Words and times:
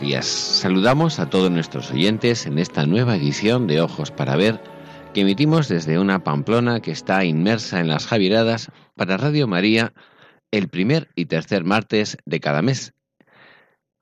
Días. 0.00 0.26
Saludamos 0.26 1.18
a 1.18 1.28
todos 1.28 1.50
nuestros 1.50 1.90
oyentes 1.90 2.46
en 2.46 2.58
esta 2.58 2.86
nueva 2.86 3.16
edición 3.16 3.66
de 3.66 3.80
Ojos 3.80 4.10
para 4.10 4.36
Ver 4.36 4.60
que 5.12 5.22
emitimos 5.22 5.68
desde 5.68 5.98
una 5.98 6.22
Pamplona 6.22 6.80
que 6.80 6.92
está 6.92 7.24
inmersa 7.24 7.80
en 7.80 7.88
las 7.88 8.06
Javieradas 8.06 8.70
para 8.94 9.16
Radio 9.16 9.48
María 9.48 9.92
el 10.50 10.68
primer 10.68 11.08
y 11.16 11.26
tercer 11.26 11.64
martes 11.64 12.16
de 12.26 12.40
cada 12.40 12.62
mes. 12.62 12.94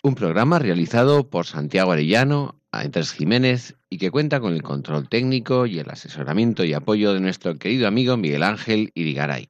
Un 0.03 0.15
programa 0.15 0.59
realizado 0.59 1.31
por 1.31 1.47
Santiago 1.47 1.93
Arellano, 1.93 2.61
Andrés 2.73 3.13
Jiménez 3.13 3.77
y 3.89 3.99
que 3.99 4.11
cuenta 4.11 4.41
con 4.41 4.53
el 4.53 4.63
control 4.63 5.09
técnico 5.09 5.67
y 5.67 5.79
el 5.79 5.89
asesoramiento 5.89 6.65
y 6.65 6.75
apoyo 6.75 7.15
de 7.15 7.21
nuestro 7.21 7.57
querido 7.57 7.89
amigo 7.89 8.17
Miguel 8.17 8.43
Ángel 8.43 8.91
Irigaray. 8.95 9.49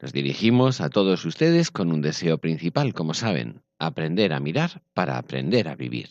Nos 0.00 0.12
dirigimos 0.12 0.80
a 0.80 0.90
todos 0.90 1.24
ustedes 1.24 1.70
con 1.70 1.90
un 1.90 2.00
deseo 2.00 2.38
principal, 2.38 2.94
como 2.94 3.14
saben, 3.14 3.63
aprender 3.78 4.32
a 4.32 4.40
mirar 4.40 4.82
para 4.94 5.18
aprender 5.18 5.68
a 5.68 5.74
vivir. 5.74 6.10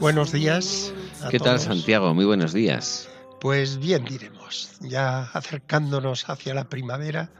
Buenos 0.00 0.32
días. 0.32 0.92
¿Qué 1.28 1.38
tal 1.38 1.60
Santiago? 1.60 2.14
Muy 2.14 2.24
buenos 2.24 2.52
días. 2.52 3.08
Pues 3.40 3.78
bien 3.78 4.04
diremos, 4.04 4.78
ya 4.80 5.22
acercándonos 5.32 6.28
hacia 6.28 6.54
la 6.54 6.68
primavera 6.68 7.30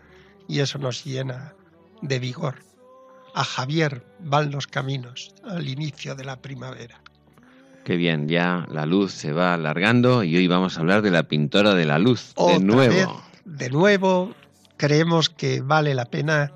y 0.49 0.61
eso 0.61 0.79
nos 0.79 1.05
llena 1.05 1.55
de 2.03 2.19
vigor. 2.19 2.57
A 3.35 3.45
Javier 3.45 4.05
van 4.19 4.51
los 4.51 4.67
caminos 4.67 5.35
al 5.45 5.69
inicio 5.69 6.15
de 6.15 6.25
la 6.25 6.41
primavera. 6.43 7.01
Qué 7.85 7.97
bien, 7.97 8.29
ya 8.29 8.67
la 8.71 8.87
luz 8.87 9.13
se 9.13 9.33
va 9.33 9.55
alargando 9.55 10.25
y 10.25 10.37
hoy 10.37 10.47
vamos 10.47 10.77
a 10.77 10.81
hablar 10.81 11.03
de 11.03 11.11
la 11.11 11.25
pintora 11.25 11.75
de 11.75 11.87
la 11.87 11.99
luz, 11.99 12.35
de 12.37 12.61
nuevo. 12.61 13.23
de 13.45 13.71
nuevo, 13.71 14.35
creemos 14.77 15.31
que 15.31 15.63
vale 15.63 15.95
la 15.95 16.05
pena 16.05 16.53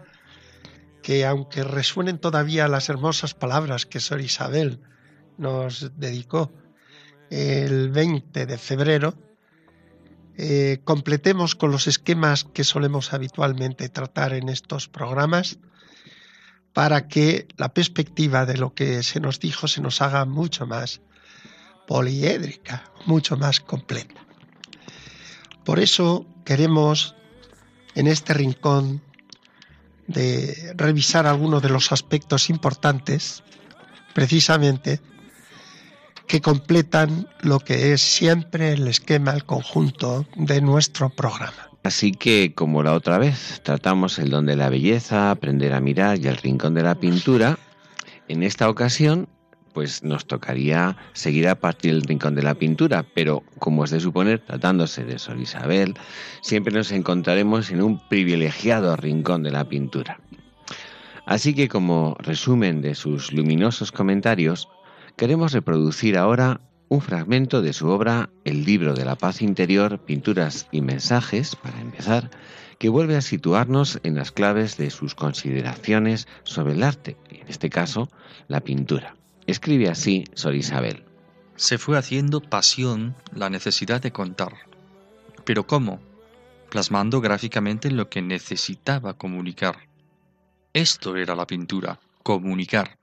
que 1.03 1.25
aunque 1.25 1.65
resuenen 1.65 2.19
todavía 2.19 2.69
las 2.69 2.89
hermosas 2.89 3.35
palabras 3.35 3.87
que 3.87 4.01
Sor 4.01 4.21
Isabel 4.21 4.81
nos 5.39 5.93
dedicó 5.99 6.53
el 7.35 7.91
20 7.91 8.47
de 8.47 8.59
febrero, 8.59 9.15
eh, 10.37 10.81
completemos 10.85 11.57
con 11.57 11.73
los 11.73 11.89
esquemas 11.89 12.45
que 12.45 12.63
solemos 12.63 13.13
habitualmente 13.13 13.89
tratar 13.89 14.35
en 14.35 14.49
estos 14.49 14.89
programas 14.89 15.59
para 16.73 17.09
que 17.09 17.49
la 17.57 17.75
perspectiva 17.75 18.47
de 18.47 18.57
lo 18.57 18.75
que 18.75 19.03
se 19.03 19.19
nos 19.19 19.41
dijo 19.41 19.67
se 19.67 19.81
nos 19.81 20.01
haga 20.01 20.25
mucho 20.25 20.67
más 20.67 21.01
poliédrica, 21.89 22.85
mucho 23.07 23.37
más 23.37 23.61
completa. 23.61 24.27
Por 25.65 25.81
eso 25.81 26.27
queremos 26.45 27.17
en 27.97 28.07
este 28.07 28.35
rincón 28.35 29.03
de 30.07 30.73
revisar 30.77 31.27
algunos 31.27 31.63
de 31.63 31.71
los 31.71 31.91
aspectos 31.91 32.49
importantes, 32.49 33.43
precisamente 34.15 35.01
que 36.27 36.41
completan 36.41 37.29
lo 37.41 37.61
que 37.61 37.93
es 37.93 38.01
siempre 38.01 38.73
el 38.73 38.89
esquema, 38.89 39.33
el 39.33 39.45
conjunto 39.45 40.27
de 40.37 40.61
nuestro 40.61 41.11
programa. 41.11 41.71
Así 41.83 42.13
que, 42.13 42.55
como 42.55 42.83
la 42.83 42.95
otra 42.95 43.19
vez, 43.19 43.61
tratamos 43.63 44.19
el 44.19 44.31
don 44.31 44.47
de 44.47 44.57
la 44.57 44.71
belleza, 44.71 45.31
aprender 45.31 45.75
a 45.75 45.81
mirar 45.81 46.19
y 46.19 46.29
el 46.29 46.39
rincón 46.39 46.73
de 46.75 46.83
la 46.83 46.95
pintura, 46.95 47.59
en 48.27 48.43
esta 48.43 48.71
ocasión, 48.71 49.29
pues 49.75 50.03
nos 50.03 50.25
tocaría 50.25 50.97
seguir 51.13 51.47
a 51.47 51.57
partir 51.57 51.93
del 51.93 52.05
rincón 52.05 52.37
de 52.37 52.43
la 52.43 52.55
pintura, 52.55 53.05
pero 53.15 53.43
como 53.59 53.85
es 53.85 53.91
de 53.91 54.01
suponer, 54.01 54.39
tratándose 54.39 55.05
de 55.05 55.19
Sor 55.19 55.39
Isabel, 55.39 55.95
siempre 56.41 56.73
nos 56.73 56.91
encontraremos 56.91 57.71
en 57.71 57.83
un 57.83 58.01
privilegiado 58.09 58.97
rincón 58.97 59.43
de 59.43 59.51
la 59.51 59.69
pintura. 59.69 60.21
Así 61.27 61.55
que 61.55 61.69
como 61.69 62.17
resumen 62.21 62.81
de 62.81 62.95
sus 62.95 63.33
luminosos 63.33 63.93
comentarios, 63.93 64.69
queremos 65.17 65.53
reproducir 65.53 66.19
ahora 66.19 66.61
un 66.89 67.01
fragmento 67.01 67.63
de 67.63 67.73
su 67.73 67.89
obra 67.89 68.31
El 68.45 68.65
libro 68.65 68.95
de 68.95 69.05
la 69.05 69.17
paz 69.17 69.43
interior, 69.43 69.99
pinturas 69.99 70.69
y 70.71 70.81
mensajes, 70.81 71.57
para 71.57 71.81
empezar, 71.81 72.31
que 72.79 72.89
vuelve 72.89 73.17
a 73.17 73.23
situarnos 73.23 74.01
en 74.03 74.17
las 74.17 74.33
claves 74.33 74.77
de 74.77 74.91
sus 74.91 75.15
consideraciones 75.15 76.29
sobre 76.43 76.75
el 76.75 76.83
arte, 76.83 77.17
y 77.31 77.41
en 77.41 77.49
este 77.49 77.71
caso, 77.71 78.09
la 78.49 78.61
pintura. 78.61 79.17
Escribe 79.47 79.89
así 79.89 80.25
Sor 80.35 80.55
Isabel. 80.55 81.05
Se 81.57 81.79
fue 81.79 81.97
haciendo 81.97 82.41
pasión 82.41 83.15
la 83.33 83.51
necesidad 83.51 84.03
de 84.03 84.13
contar. 84.13 84.55
¿Pero 85.45 85.67
cómo? 85.67 86.01
Plasmando 86.71 87.21
gráficamente 87.21 87.91
lo 87.91 88.09
que 88.09 88.23
necesitaba 88.23 89.15
comunicar. 89.15 89.89
Esto 90.73 91.17
era 91.17 91.37
la 91.37 91.47
pintura, 91.47 92.01
comunicar 92.23 92.99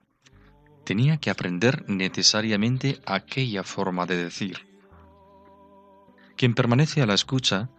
tenía 0.91 1.15
que 1.15 1.29
aprender 1.29 1.85
necesariamente 1.87 2.99
aquella 3.05 3.63
forma 3.63 4.05
de 4.05 4.17
decir. 4.17 4.67
Quien 6.35 6.53
permanece 6.53 7.01
a 7.01 7.05
la 7.05 7.13
escucha 7.13 7.69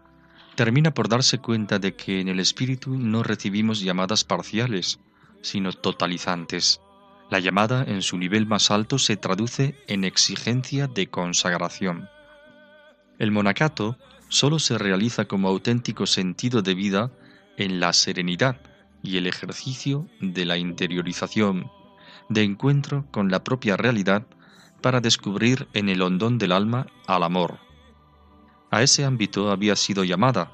termina 0.55 0.95
por 0.95 1.11
darse 1.11 1.37
cuenta 1.37 1.79
de 1.79 1.95
que 1.95 2.23
en 2.23 2.29
el 2.29 2.41
espíritu 2.41 2.97
no 2.97 3.23
recibimos 3.23 3.83
llamadas 3.83 4.25
parciales, 4.25 4.99
sino 5.43 5.75
totalizantes. 5.75 6.81
La 7.29 7.39
llamada 7.39 7.85
en 7.87 8.01
su 8.01 8.17
nivel 8.17 8.47
más 8.47 8.71
alto 8.71 8.99
se 8.99 9.19
traduce 9.19 9.77
en 9.89 10.05
exigencia 10.05 10.87
de 10.87 11.09
consagración. 11.09 12.09
El 13.19 13.31
monacato 13.31 13.99
solo 14.31 14.59
se 14.59 14.79
realiza 14.79 15.27
como 15.27 15.49
auténtico 15.49 16.07
sentido 16.07 16.63
de 16.63 16.73
vida 16.73 17.13
en 17.59 17.79
la 17.79 17.93
serenidad 17.93 18.57
y 19.03 19.19
el 19.19 19.27
ejercicio 19.27 20.09
de 20.23 20.47
la 20.47 20.57
interiorización, 20.57 21.71
de 22.33 22.43
encuentro 22.43 23.07
con 23.11 23.31
la 23.31 23.45
propia 23.45 23.77
realidad 23.77 24.27
para 24.81 25.01
descubrir 25.01 25.69
en 25.73 25.89
el 25.89 26.03
hondón 26.03 26.39
del 26.39 26.53
alma 26.53 26.87
al 27.07 27.23
amor. 27.23 27.59
A 28.71 28.83
ese 28.83 29.05
ámbito 29.05 29.51
había 29.51 29.77
sido 29.77 30.05
llamada, 30.05 30.53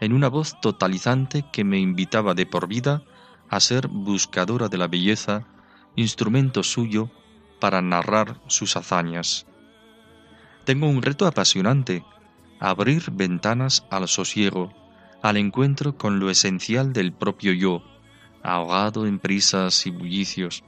en 0.00 0.12
una 0.12 0.28
voz 0.28 0.60
totalizante 0.60 1.44
que 1.52 1.64
me 1.64 1.78
invitaba 1.78 2.34
de 2.34 2.46
por 2.46 2.68
vida 2.68 3.02
a 3.48 3.60
ser 3.60 3.88
buscadora 3.88 4.68
de 4.68 4.78
la 4.78 4.88
belleza, 4.88 5.46
instrumento 5.94 6.62
suyo 6.62 7.10
para 7.60 7.80
narrar 7.80 8.40
sus 8.46 8.76
hazañas. 8.76 9.46
Tengo 10.64 10.88
un 10.88 11.02
reto 11.02 11.26
apasionante, 11.26 12.04
abrir 12.60 13.10
ventanas 13.10 13.86
al 13.90 14.08
sosiego, 14.08 14.72
al 15.22 15.36
encuentro 15.36 15.96
con 15.96 16.20
lo 16.20 16.30
esencial 16.30 16.92
del 16.92 17.12
propio 17.12 17.52
yo, 17.52 17.82
ahogado 18.42 19.06
en 19.06 19.18
prisas 19.18 19.86
y 19.86 19.90
bullicios, 19.90 20.62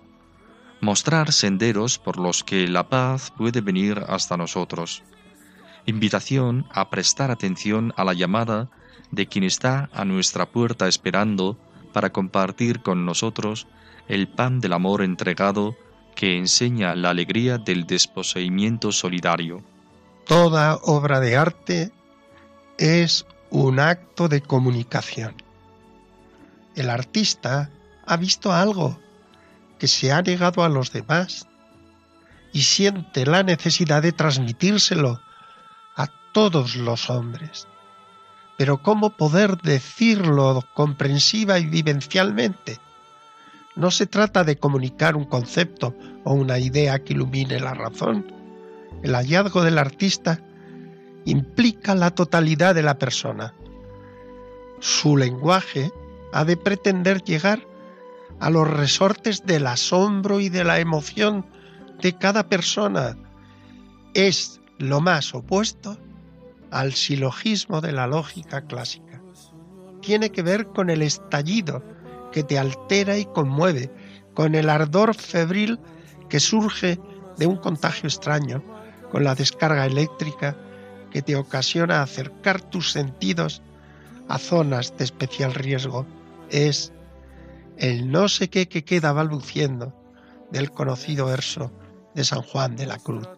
mostrar 0.80 1.32
senderos 1.32 1.98
por 1.98 2.18
los 2.18 2.44
que 2.44 2.68
la 2.68 2.88
paz 2.88 3.32
puede 3.36 3.60
venir 3.60 4.04
hasta 4.08 4.36
nosotros. 4.36 5.02
Invitación 5.86 6.66
a 6.70 6.90
prestar 6.90 7.30
atención 7.30 7.92
a 7.96 8.04
la 8.04 8.12
llamada 8.12 8.68
de 9.10 9.26
quien 9.26 9.44
está 9.44 9.88
a 9.92 10.04
nuestra 10.04 10.46
puerta 10.46 10.86
esperando 10.86 11.56
para 11.92 12.10
compartir 12.10 12.80
con 12.80 13.06
nosotros 13.06 13.66
el 14.06 14.28
pan 14.28 14.60
del 14.60 14.74
amor 14.74 15.02
entregado 15.02 15.76
que 16.14 16.36
enseña 16.36 16.94
la 16.94 17.10
alegría 17.10 17.58
del 17.58 17.86
desposeimiento 17.86 18.92
solidario. 18.92 19.62
Toda 20.26 20.76
obra 20.82 21.20
de 21.20 21.36
arte 21.36 21.92
es 22.76 23.26
un 23.50 23.80
acto 23.80 24.28
de 24.28 24.42
comunicación. 24.42 25.34
El 26.74 26.90
artista 26.90 27.70
ha 28.06 28.16
visto 28.16 28.52
algo 28.52 28.98
que 29.78 29.88
se 29.88 30.12
ha 30.12 30.22
negado 30.22 30.64
a 30.64 30.68
los 30.68 30.92
demás 30.92 31.46
y 32.52 32.62
siente 32.62 33.26
la 33.26 33.42
necesidad 33.42 34.02
de 34.02 34.12
transmitírselo 34.12 35.20
a 35.96 36.08
todos 36.32 36.76
los 36.76 37.10
hombres. 37.10 37.68
Pero 38.56 38.82
¿cómo 38.82 39.10
poder 39.10 39.58
decirlo 39.58 40.64
comprensiva 40.74 41.58
y 41.58 41.66
vivencialmente? 41.66 42.78
No 43.76 43.92
se 43.92 44.06
trata 44.06 44.42
de 44.42 44.58
comunicar 44.58 45.14
un 45.14 45.24
concepto 45.24 45.94
o 46.24 46.32
una 46.32 46.58
idea 46.58 46.98
que 47.04 47.12
ilumine 47.12 47.60
la 47.60 47.74
razón. 47.74 48.26
El 49.04 49.14
hallazgo 49.14 49.62
del 49.62 49.78
artista 49.78 50.40
implica 51.24 51.94
la 51.94 52.10
totalidad 52.10 52.74
de 52.74 52.82
la 52.82 52.98
persona. 52.98 53.54
Su 54.80 55.16
lenguaje 55.16 55.92
ha 56.32 56.44
de 56.44 56.56
pretender 56.56 57.22
llegar 57.22 57.67
a 58.40 58.50
los 58.50 58.68
resortes 58.68 59.44
del 59.44 59.66
asombro 59.66 60.40
y 60.40 60.48
de 60.48 60.64
la 60.64 60.80
emoción 60.80 61.46
de 62.00 62.16
cada 62.16 62.48
persona. 62.48 63.16
Es 64.14 64.60
lo 64.78 65.00
más 65.00 65.34
opuesto 65.34 65.98
al 66.70 66.92
silogismo 66.92 67.80
de 67.80 67.92
la 67.92 68.06
lógica 68.06 68.62
clásica. 68.62 69.20
Tiene 70.00 70.30
que 70.30 70.42
ver 70.42 70.66
con 70.66 70.90
el 70.90 71.02
estallido 71.02 71.82
que 72.32 72.42
te 72.42 72.58
altera 72.58 73.16
y 73.18 73.24
conmueve, 73.24 73.90
con 74.34 74.54
el 74.54 74.68
ardor 74.68 75.14
febril 75.14 75.78
que 76.28 76.40
surge 76.40 77.00
de 77.36 77.46
un 77.46 77.56
contagio 77.56 78.06
extraño, 78.06 78.62
con 79.10 79.24
la 79.24 79.34
descarga 79.34 79.86
eléctrica 79.86 80.56
que 81.10 81.22
te 81.22 81.36
ocasiona 81.36 82.02
acercar 82.02 82.60
tus 82.60 82.92
sentidos 82.92 83.62
a 84.28 84.38
zonas 84.38 84.96
de 84.98 85.04
especial 85.04 85.54
riesgo. 85.54 86.06
Es 86.50 86.92
el 87.78 88.10
no 88.10 88.28
sé 88.28 88.50
qué 88.50 88.68
que 88.68 88.84
queda 88.84 89.12
balbuciendo 89.12 89.94
del 90.50 90.70
conocido 90.72 91.26
verso 91.26 91.72
de 92.14 92.24
San 92.24 92.42
Juan 92.42 92.74
de 92.74 92.86
la 92.86 92.98
Cruz. 92.98 93.28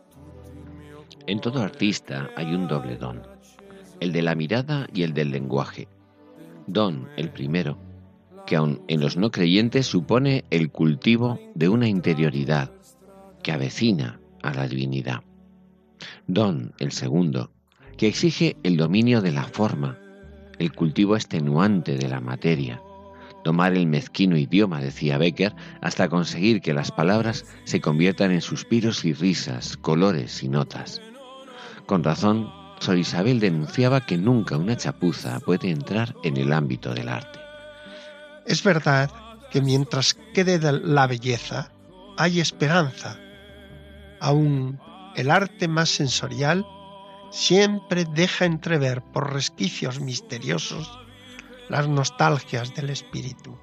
En 1.27 1.41
todo 1.41 1.63
artista 1.63 2.31
hay 2.37 2.55
un 2.55 2.67
doble 2.67 2.97
don, 2.97 3.23
el 4.01 4.13
de 4.13 4.23
la 4.23 4.35
mirada 4.35 4.87
y 4.95 5.03
el 5.03 5.13
del 5.13 5.31
lenguaje. 5.31 5.89
Don, 6.67 7.09
el 7.17 7.31
primero, 7.31 7.79
que 8.47 8.57
aun 8.57 8.83
en 8.89 9.01
los 9.01 9.17
no 9.17 9.31
creyentes 9.31 9.87
supone 9.87 10.45
el 10.51 10.71
cultivo 10.71 11.39
de 11.55 11.69
una 11.69 11.89
interioridad 11.89 12.73
que 13.43 13.53
avecina 13.53 14.21
a 14.43 14.55
la 14.55 14.67
divinidad. 14.67 15.21
Don, 16.27 16.73
el 16.79 16.93
segundo, 16.93 17.51
que 17.99 18.09
exige 18.09 18.57
el 18.63 18.79
dominio 18.79 19.21
de 19.21 19.33
la 19.33 19.45
forma, 19.45 19.99
el 20.59 20.73
cultivo 20.73 21.17
extenuante 21.17 21.97
de 21.97 22.09
la 22.09 22.21
materia, 22.21 22.83
tomar 23.43 23.73
el 23.75 23.87
mezquino 23.87 24.37
idioma, 24.37 24.81
decía 24.81 25.19
Becker, 25.19 25.55
hasta 25.81 26.09
conseguir 26.09 26.61
que 26.61 26.75
las 26.75 26.91
palabras 26.93 27.47
se 27.65 27.81
conviertan 27.81 28.31
en 28.31 28.41
suspiros 28.41 29.05
y 29.05 29.13
risas, 29.13 29.77
colores 29.77 30.43
y 30.43 30.49
notas. 30.49 31.01
Con 31.87 32.05
razón, 32.05 32.53
Sor 32.81 32.99
Isabel 32.99 33.41
denunciaba 33.41 34.07
que 34.07 34.17
nunca 34.17 34.57
una 34.57 34.77
chapuza 34.77 35.41
puede 35.41 35.71
entrar 35.71 36.15
en 36.23 36.37
el 36.37 36.53
ámbito 36.53 36.95
del 36.95 37.09
arte. 37.09 37.39
Es 38.47 38.63
verdad 38.63 39.11
que 39.51 39.61
mientras 39.61 40.15
quede 40.35 40.59
la 40.73 41.07
belleza, 41.07 41.73
hay 42.17 42.41
esperanza. 42.41 43.19
Aún 44.21 44.81
el 45.17 45.31
arte 45.31 45.69
más 45.69 45.89
sensorial 45.91 46.65
siempre 47.31 48.05
deja 48.05 48.45
entrever 48.45 49.03
por 49.03 49.33
resquicios 49.33 50.01
misteriosos 50.01 51.01
las 51.71 51.89
nostalgias 51.89 52.75
del 52.75 52.91
espíritu. 52.91 53.57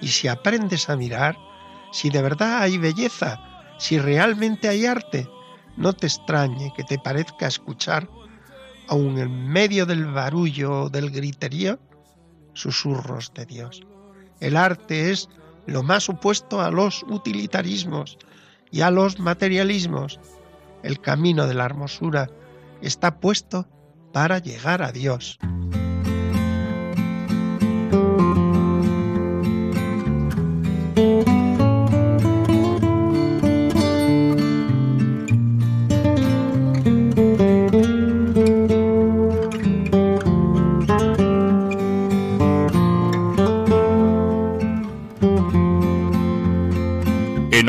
Y 0.00 0.08
si 0.08 0.28
aprendes 0.28 0.88
a 0.90 0.96
mirar, 0.96 1.36
si 1.90 2.10
de 2.10 2.22
verdad 2.22 2.62
hay 2.62 2.78
belleza, 2.78 3.40
si 3.78 3.98
realmente 3.98 4.68
hay 4.68 4.86
arte, 4.86 5.28
no 5.76 5.94
te 5.94 6.06
extrañe 6.06 6.72
que 6.76 6.84
te 6.84 6.98
parezca 6.98 7.46
escuchar, 7.46 8.08
aun 8.88 9.18
en 9.18 9.48
medio 9.48 9.86
del 9.86 10.04
barullo 10.04 10.90
del 10.90 11.10
griterío, 11.10 11.80
susurros 12.52 13.32
de 13.34 13.46
Dios. 13.46 13.82
El 14.40 14.56
arte 14.56 15.10
es 15.10 15.28
lo 15.66 15.82
más 15.82 16.08
opuesto 16.10 16.60
a 16.60 16.70
los 16.70 17.02
utilitarismos 17.08 18.18
y 18.70 18.82
a 18.82 18.90
los 18.90 19.18
materialismos. 19.18 20.20
El 20.82 21.00
camino 21.00 21.46
de 21.46 21.54
la 21.54 21.64
hermosura 21.64 22.28
está 22.82 23.18
puesto 23.18 23.66
para 24.12 24.38
llegar 24.38 24.82
a 24.82 24.92
Dios. 24.92 25.38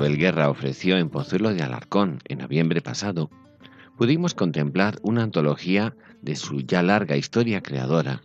Isabel 0.00 0.16
Guerra 0.16 0.48
ofreció 0.48 0.96
en 0.96 1.10
Pozuelo 1.10 1.52
de 1.52 1.62
Alarcón 1.62 2.20
en 2.24 2.38
noviembre 2.38 2.80
pasado, 2.80 3.28
pudimos 3.98 4.32
contemplar 4.32 4.98
una 5.02 5.22
antología 5.22 5.94
de 6.22 6.36
su 6.36 6.62
ya 6.62 6.82
larga 6.82 7.18
historia 7.18 7.62
creadora 7.62 8.22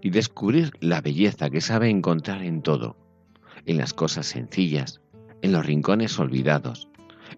y 0.00 0.08
descubrir 0.08 0.72
la 0.80 1.02
belleza 1.02 1.50
que 1.50 1.60
sabe 1.60 1.90
encontrar 1.90 2.42
en 2.42 2.62
todo, 2.62 2.96
en 3.66 3.76
las 3.76 3.92
cosas 3.92 4.24
sencillas, 4.24 5.02
en 5.42 5.52
los 5.52 5.66
rincones 5.66 6.18
olvidados, 6.18 6.88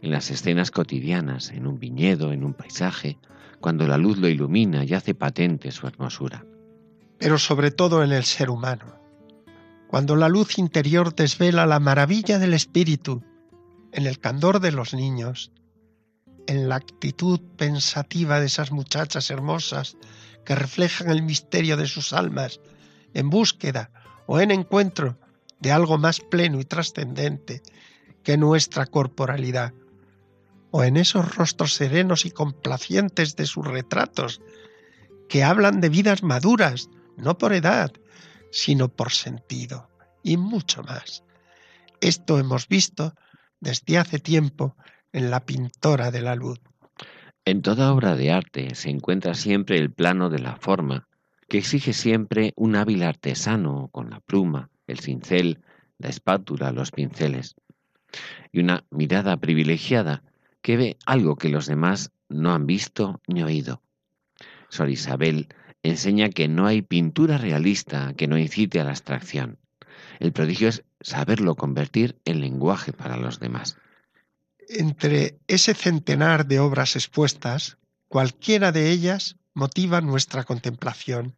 en 0.02 0.12
las 0.12 0.30
escenas 0.30 0.70
cotidianas, 0.70 1.50
en 1.50 1.66
un 1.66 1.80
viñedo, 1.80 2.32
en 2.32 2.44
un 2.44 2.54
paisaje, 2.54 3.18
cuando 3.58 3.88
la 3.88 3.98
luz 3.98 4.18
lo 4.18 4.28
ilumina 4.28 4.84
y 4.84 4.94
hace 4.94 5.16
patente 5.16 5.72
su 5.72 5.88
hermosura. 5.88 6.44
Pero 7.18 7.38
sobre 7.38 7.72
todo 7.72 8.04
en 8.04 8.12
el 8.12 8.22
ser 8.22 8.50
humano 8.50 9.00
cuando 9.90 10.14
la 10.14 10.28
luz 10.28 10.56
interior 10.56 11.12
desvela 11.16 11.66
la 11.66 11.80
maravilla 11.80 12.38
del 12.38 12.54
espíritu, 12.54 13.24
en 13.92 14.06
el 14.06 14.18
candor 14.18 14.60
de 14.60 14.72
los 14.72 14.94
niños, 14.94 15.52
en 16.46 16.68
la 16.68 16.76
actitud 16.76 17.40
pensativa 17.56 18.40
de 18.40 18.46
esas 18.46 18.72
muchachas 18.72 19.30
hermosas 19.30 19.96
que 20.44 20.54
reflejan 20.54 21.10
el 21.10 21.22
misterio 21.22 21.76
de 21.76 21.86
sus 21.86 22.12
almas, 22.12 22.60
en 23.14 23.30
búsqueda 23.30 23.90
o 24.26 24.40
en 24.40 24.50
encuentro 24.50 25.18
de 25.60 25.72
algo 25.72 25.98
más 25.98 26.20
pleno 26.20 26.60
y 26.60 26.64
trascendente 26.64 27.62
que 28.22 28.36
nuestra 28.36 28.86
corporalidad, 28.86 29.74
o 30.70 30.84
en 30.84 30.96
esos 30.96 31.34
rostros 31.34 31.74
serenos 31.74 32.24
y 32.24 32.30
complacientes 32.30 33.36
de 33.36 33.46
sus 33.46 33.66
retratos, 33.66 34.40
que 35.28 35.44
hablan 35.44 35.80
de 35.80 35.88
vidas 35.88 36.22
maduras, 36.22 36.88
no 37.16 37.38
por 37.38 37.52
edad, 37.52 37.92
sino 38.50 38.88
por 38.88 39.12
sentido, 39.12 39.88
y 40.22 40.36
mucho 40.36 40.82
más. 40.82 41.22
Esto 42.00 42.38
hemos 42.38 42.66
visto 42.68 43.14
desde 43.60 43.98
hace 43.98 44.18
tiempo 44.18 44.76
en 45.12 45.30
la 45.30 45.44
pintora 45.44 46.10
de 46.10 46.22
la 46.22 46.34
luz. 46.34 46.60
En 47.44 47.62
toda 47.62 47.92
obra 47.92 48.16
de 48.16 48.32
arte 48.32 48.74
se 48.74 48.90
encuentra 48.90 49.34
siempre 49.34 49.78
el 49.78 49.92
plano 49.92 50.30
de 50.30 50.38
la 50.38 50.56
forma, 50.56 51.08
que 51.48 51.58
exige 51.58 51.92
siempre 51.92 52.52
un 52.56 52.76
hábil 52.76 53.02
artesano 53.02 53.88
con 53.92 54.10
la 54.10 54.20
pluma, 54.20 54.70
el 54.86 55.00
cincel, 55.00 55.60
la 55.98 56.08
espátula, 56.08 56.72
los 56.72 56.90
pinceles, 56.90 57.56
y 58.52 58.60
una 58.60 58.84
mirada 58.90 59.36
privilegiada 59.36 60.22
que 60.62 60.76
ve 60.76 60.96
algo 61.06 61.36
que 61.36 61.48
los 61.48 61.66
demás 61.66 62.12
no 62.28 62.52
han 62.52 62.66
visto 62.66 63.20
ni 63.26 63.42
oído. 63.42 63.82
Sor 64.68 64.90
Isabel 64.90 65.48
enseña 65.82 66.28
que 66.28 66.48
no 66.48 66.66
hay 66.66 66.82
pintura 66.82 67.38
realista 67.38 68.14
que 68.14 68.28
no 68.28 68.38
incite 68.38 68.80
a 68.80 68.84
la 68.84 68.90
abstracción. 68.90 69.58
El 70.20 70.32
prodigio 70.32 70.68
es 70.68 70.84
saberlo 71.00 71.56
convertir 71.56 72.20
en 72.26 72.42
lenguaje 72.42 72.92
para 72.92 73.16
los 73.16 73.40
demás. 73.40 73.78
Entre 74.68 75.40
ese 75.48 75.74
centenar 75.74 76.46
de 76.46 76.60
obras 76.60 76.94
expuestas, 76.94 77.78
cualquiera 78.06 78.70
de 78.70 78.90
ellas 78.90 79.36
motiva 79.54 80.02
nuestra 80.02 80.44
contemplación. 80.44 81.36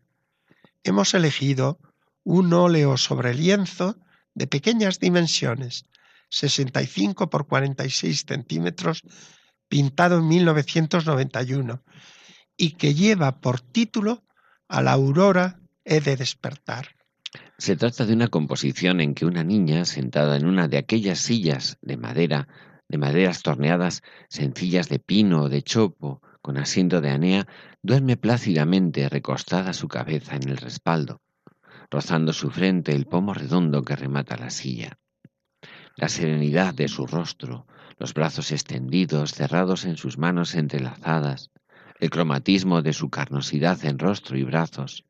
Hemos 0.83 1.15
elegido 1.15 1.79
un 2.25 2.53
óleo 2.53 2.97
sobre 2.97 3.35
lienzo 3.35 3.97
de 4.35 4.49
pequeñas 4.49 4.99
dimensiones, 4.99 5.87
65 6.31 7.31
por 7.31 7.47
46 7.47 8.25
centímetros, 8.27 9.03
pintado 9.69 10.19
en 10.19 10.27
1991, 10.27 11.85
y 12.57 12.73
que 12.73 12.95
lleva 12.95 13.41
por 13.41 13.61
título 13.61 14.25
A 14.67 14.83
la 14.83 14.93
aurora 14.93 15.61
he 15.85 16.01
de 16.01 16.17
despertar. 16.17 16.97
Se 17.59 17.77
trata 17.77 18.05
de 18.07 18.13
una 18.13 18.29
composición 18.29 19.01
en 19.01 19.15
que 19.15 19.25
una 19.25 19.45
niña, 19.45 19.85
sentada 19.85 20.37
en 20.37 20.47
una 20.47 20.69
de 20.69 20.79
aquellas 20.79 21.21
sillas 21.21 21.79
de 21.81 21.97
madera, 21.97 22.49
de 22.89 22.99
maderas 22.99 23.43
torneadas, 23.43 24.03
sencillas 24.29 24.89
de 24.89 24.99
pino 24.99 25.43
o 25.43 25.49
de 25.49 25.63
chopo, 25.63 26.21
con 26.43 26.59
asiento 26.59 27.01
de 27.01 27.11
anea, 27.11 27.47
duerme 27.83 28.17
plácidamente 28.17 29.09
recostada 29.09 29.73
su 29.73 29.89
cabeza 29.89 30.37
en 30.37 30.49
el 30.49 30.57
respaldo, 30.57 31.23
rozando 31.91 32.33
su 32.33 32.51
frente 32.51 32.93
el 32.95 33.07
pomo 33.07 33.33
redondo 33.33 33.83
que 33.83 33.97
remata 33.97 34.37
la 34.37 34.51
silla. 34.51 34.99
La 35.97 36.09
serenidad 36.09 36.75
de 36.75 36.89
su 36.89 37.07
rostro, 37.07 37.67
los 37.99 38.13
brazos 38.13 38.51
extendidos, 38.51 39.33
cerrados 39.33 39.85
en 39.85 39.97
sus 39.97 40.19
manos 40.19 40.55
entrelazadas, 40.55 41.51
el 42.01 42.11
cromatismo 42.11 42.83
de 42.83 42.93
su 42.93 43.09
carnosidad 43.09 43.85
en 43.85 43.99
rostro 43.99 44.37
y 44.37 44.43
brazos, 44.43 45.05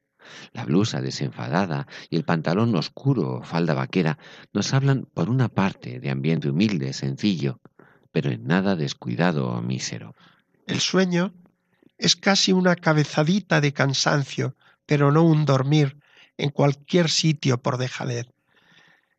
la 0.52 0.64
blusa 0.64 1.00
desenfadada 1.00 1.86
y 2.10 2.16
el 2.16 2.24
pantalón 2.24 2.74
oscuro 2.76 3.36
o 3.36 3.42
falda 3.42 3.74
vaquera 3.74 4.18
nos 4.52 4.72
hablan 4.74 5.06
por 5.14 5.30
una 5.30 5.48
parte 5.48 6.00
de 6.00 6.10
ambiente 6.10 6.50
humilde, 6.50 6.92
sencillo, 6.92 7.60
pero 8.10 8.30
en 8.30 8.46
nada 8.46 8.76
descuidado 8.76 9.48
o 9.48 9.62
mísero. 9.62 10.14
El 10.66 10.80
sueño 10.80 11.34
es 11.98 12.16
casi 12.16 12.52
una 12.52 12.76
cabezadita 12.76 13.60
de 13.60 13.72
cansancio, 13.72 14.56
pero 14.86 15.12
no 15.12 15.22
un 15.22 15.44
dormir 15.44 15.98
en 16.36 16.50
cualquier 16.50 17.08
sitio 17.08 17.62
por 17.62 17.78
dejadez. 17.78 18.26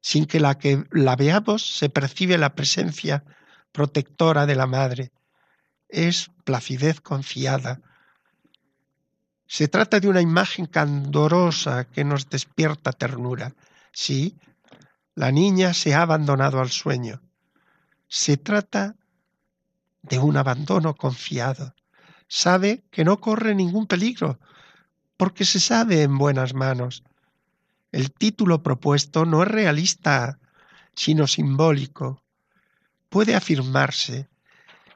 Sin 0.02 0.26
que 0.26 0.40
la 0.40 0.58
que 0.58 0.84
la 0.92 1.16
veamos 1.16 1.78
se 1.78 1.90
percibe 1.90 2.38
la 2.38 2.56
presencia 2.56 3.24
protectora 3.72 4.46
de 4.46 4.56
la 4.56 4.68
madre. 4.68 5.12
Es 5.88 6.30
placidez 6.44 7.00
confiada, 7.00 7.82
se 9.48 9.68
trata 9.68 10.00
de 10.00 10.08
una 10.08 10.22
imagen 10.22 10.66
candorosa 10.66 11.86
que 11.86 12.04
nos 12.04 12.30
despierta 12.30 12.92
ternura. 12.92 13.54
Sí, 13.92 14.38
la 15.16 15.32
niña 15.32 15.74
se 15.74 15.94
ha 15.94 16.02
abandonado 16.02 16.60
al 16.60 16.72
sueño. 16.72 17.22
Se 18.08 18.38
trata 18.38 18.96
de 20.02 20.20
un 20.20 20.38
abandono 20.38 20.96
confiado. 20.96 21.76
Sabe 22.28 22.84
que 22.90 23.04
no 23.04 23.20
corre 23.20 23.54
ningún 23.54 23.86
peligro, 23.86 24.40
porque 25.18 25.46
se 25.46 25.60
sabe 25.60 26.02
en 26.02 26.18
buenas 26.18 26.54
manos. 26.54 27.04
El 27.92 28.12
título 28.12 28.64
propuesto 28.64 29.26
no 29.26 29.44
es 29.44 29.50
realista, 29.50 30.40
sino 30.96 31.28
simbólico. 31.28 32.24
Puede 33.10 33.36
afirmarse 33.36 34.30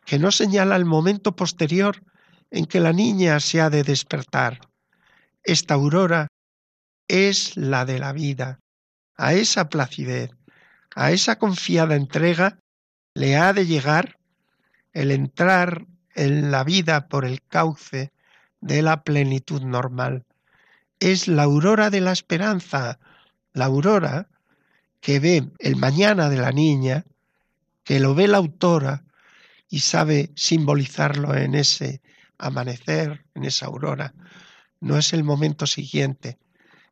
que 0.05 0.17
no 0.17 0.31
señala 0.31 0.75
el 0.75 0.85
momento 0.85 1.35
posterior 1.35 2.01
en 2.51 2.65
que 2.65 2.79
la 2.79 2.93
niña 2.93 3.39
se 3.39 3.61
ha 3.61 3.69
de 3.69 3.83
despertar. 3.83 4.59
Esta 5.43 5.75
aurora 5.75 6.27
es 7.07 7.57
la 7.57 7.85
de 7.85 7.99
la 7.99 8.13
vida. 8.13 8.59
A 9.15 9.33
esa 9.33 9.69
placidez, 9.69 10.31
a 10.95 11.11
esa 11.11 11.37
confiada 11.37 11.95
entrega, 11.95 12.59
le 13.13 13.35
ha 13.37 13.53
de 13.53 13.65
llegar 13.65 14.17
el 14.93 15.11
entrar 15.11 15.85
en 16.15 16.51
la 16.51 16.63
vida 16.63 17.07
por 17.07 17.25
el 17.25 17.41
cauce 17.43 18.11
de 18.61 18.81
la 18.81 19.03
plenitud 19.03 19.61
normal. 19.61 20.25
Es 20.99 21.27
la 21.27 21.43
aurora 21.43 21.89
de 21.89 22.01
la 22.01 22.11
esperanza, 22.11 22.99
la 23.53 23.65
aurora 23.65 24.27
que 24.99 25.19
ve 25.19 25.49
el 25.59 25.75
mañana 25.75 26.29
de 26.29 26.37
la 26.37 26.51
niña, 26.51 27.05
que 27.83 27.99
lo 27.99 28.15
ve 28.15 28.27
la 28.27 28.37
autora 28.37 29.03
y 29.69 29.79
sabe 29.79 30.31
simbolizarlo 30.35 31.35
en 31.35 31.55
ese 31.55 32.01
amanecer, 32.37 33.25
en 33.33 33.45
esa 33.45 33.67
aurora, 33.67 34.13
no 34.79 34.97
es 34.97 35.13
el 35.13 35.23
momento 35.23 35.65
siguiente, 35.67 36.37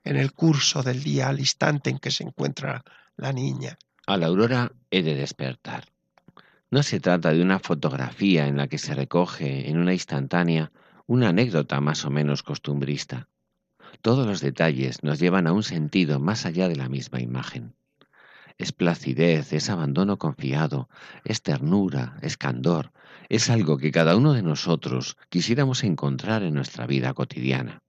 en 0.03 0.17
el 0.17 0.33
curso 0.33 0.83
del 0.83 1.03
día, 1.03 1.29
al 1.29 1.39
instante 1.39 1.89
en 1.89 1.99
que 1.99 2.11
se 2.11 2.23
encuentra 2.23 2.83
la 3.17 3.33
niña. 3.33 3.77
A 4.07 4.17
la 4.17 4.27
aurora 4.27 4.71
he 4.91 5.01
de 5.01 5.15
despertar. 5.15 5.85
No 6.69 6.83
se 6.83 6.99
trata 6.99 7.31
de 7.31 7.41
una 7.41 7.59
fotografía 7.59 8.47
en 8.47 8.57
la 8.57 8.67
que 8.67 8.77
se 8.77 8.93
recoge 8.93 9.69
en 9.69 9.77
una 9.77 9.93
instantánea 9.93 10.71
una 11.07 11.29
anécdota 11.29 11.79
más 11.81 12.05
o 12.05 12.09
menos 12.09 12.43
costumbrista. 12.43 13.29
Todos 14.01 14.25
los 14.27 14.41
detalles 14.41 15.03
nos 15.03 15.19
llevan 15.19 15.47
a 15.47 15.53
un 15.53 15.63
sentido 15.63 16.19
más 16.19 16.45
allá 16.45 16.67
de 16.67 16.75
la 16.75 16.89
misma 16.89 17.21
imagen. 17.21 17.75
Es 18.57 18.71
placidez, 18.71 19.53
es 19.53 19.69
abandono 19.69 20.17
confiado, 20.17 20.89
es 21.23 21.41
ternura, 21.41 22.17
es 22.21 22.37
candor, 22.37 22.91
es 23.29 23.49
algo 23.49 23.77
que 23.77 23.91
cada 23.91 24.15
uno 24.15 24.33
de 24.33 24.43
nosotros 24.43 25.17
quisiéramos 25.29 25.83
encontrar 25.83 26.43
en 26.43 26.53
nuestra 26.53 26.85
vida 26.85 27.13
cotidiana. 27.13 27.81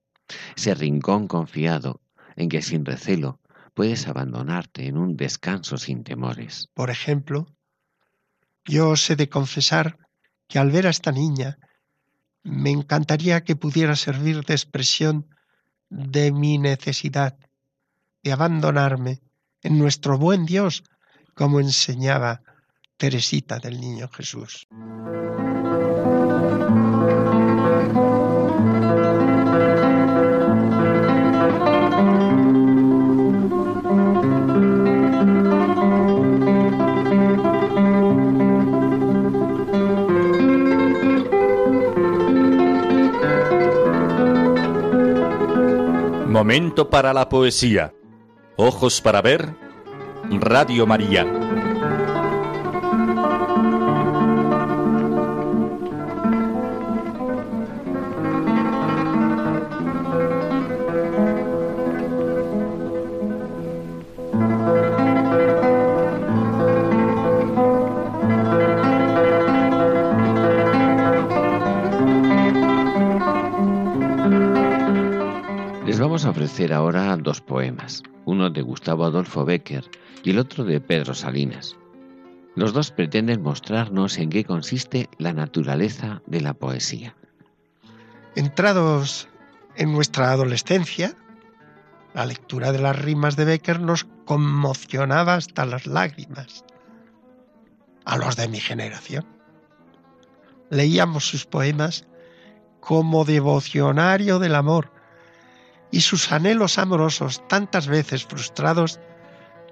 Ese 0.56 0.74
rincón 0.74 1.28
confiado 1.28 2.00
en 2.36 2.48
que 2.48 2.62
sin 2.62 2.84
recelo 2.84 3.40
puedes 3.74 4.08
abandonarte 4.08 4.86
en 4.86 4.96
un 4.96 5.16
descanso 5.16 5.76
sin 5.76 6.02
temores. 6.02 6.68
Por 6.74 6.90
ejemplo, 6.90 7.46
yo 8.64 8.90
os 8.90 9.08
he 9.10 9.16
de 9.16 9.28
confesar 9.28 9.98
que 10.48 10.58
al 10.58 10.70
ver 10.70 10.86
a 10.86 10.90
esta 10.90 11.12
niña 11.12 11.58
me 12.42 12.70
encantaría 12.70 13.44
que 13.44 13.56
pudiera 13.56 13.96
servir 13.96 14.44
de 14.44 14.54
expresión 14.54 15.28
de 15.90 16.32
mi 16.32 16.58
necesidad 16.58 17.36
de 18.22 18.32
abandonarme 18.32 19.20
en 19.62 19.78
nuestro 19.78 20.18
buen 20.18 20.46
Dios, 20.46 20.84
como 21.34 21.60
enseñaba 21.60 22.42
Teresita 22.96 23.58
del 23.58 23.78
Niño 23.78 24.08
Jesús. 24.08 24.66
Momento 46.28 46.88
para 46.88 47.12
la 47.12 47.28
poesía. 47.28 47.94
Ojos 48.56 49.00
para 49.02 49.20
ver. 49.20 49.54
Radio 50.30 50.86
María. 50.86 51.45
Ofrecer 76.24 76.72
ahora 76.72 77.16
dos 77.16 77.40
poemas, 77.40 78.02
uno 78.24 78.50
de 78.50 78.62
Gustavo 78.62 79.04
Adolfo 79.04 79.44
Becker 79.44 79.84
y 80.24 80.30
el 80.30 80.38
otro 80.38 80.64
de 80.64 80.80
Pedro 80.80 81.14
Salinas. 81.14 81.76
Los 82.54 82.72
dos 82.72 82.90
pretenden 82.90 83.42
mostrarnos 83.42 84.16
en 84.18 84.30
qué 84.30 84.44
consiste 84.44 85.10
la 85.18 85.32
naturaleza 85.32 86.22
de 86.26 86.40
la 86.40 86.54
poesía. 86.54 87.14
Entrados 88.34 89.28
en 89.76 89.92
nuestra 89.92 90.32
adolescencia, 90.32 91.14
la 92.14 92.24
lectura 92.24 92.72
de 92.72 92.78
las 92.78 92.98
rimas 92.98 93.36
de 93.36 93.44
Becker 93.44 93.80
nos 93.80 94.04
conmocionaba 94.24 95.34
hasta 95.34 95.66
las 95.66 95.86
lágrimas. 95.86 96.64
A 98.06 98.16
los 98.16 98.36
de 98.36 98.48
mi 98.48 98.58
generación. 98.58 99.26
Leíamos 100.70 101.28
sus 101.28 101.44
poemas 101.44 102.06
como 102.80 103.24
devocionario 103.24 104.38
del 104.38 104.54
amor, 104.54 104.95
y 105.90 106.00
sus 106.00 106.32
anhelos 106.32 106.78
amorosos, 106.78 107.46
tantas 107.48 107.86
veces 107.86 108.24
frustrados, 108.24 109.00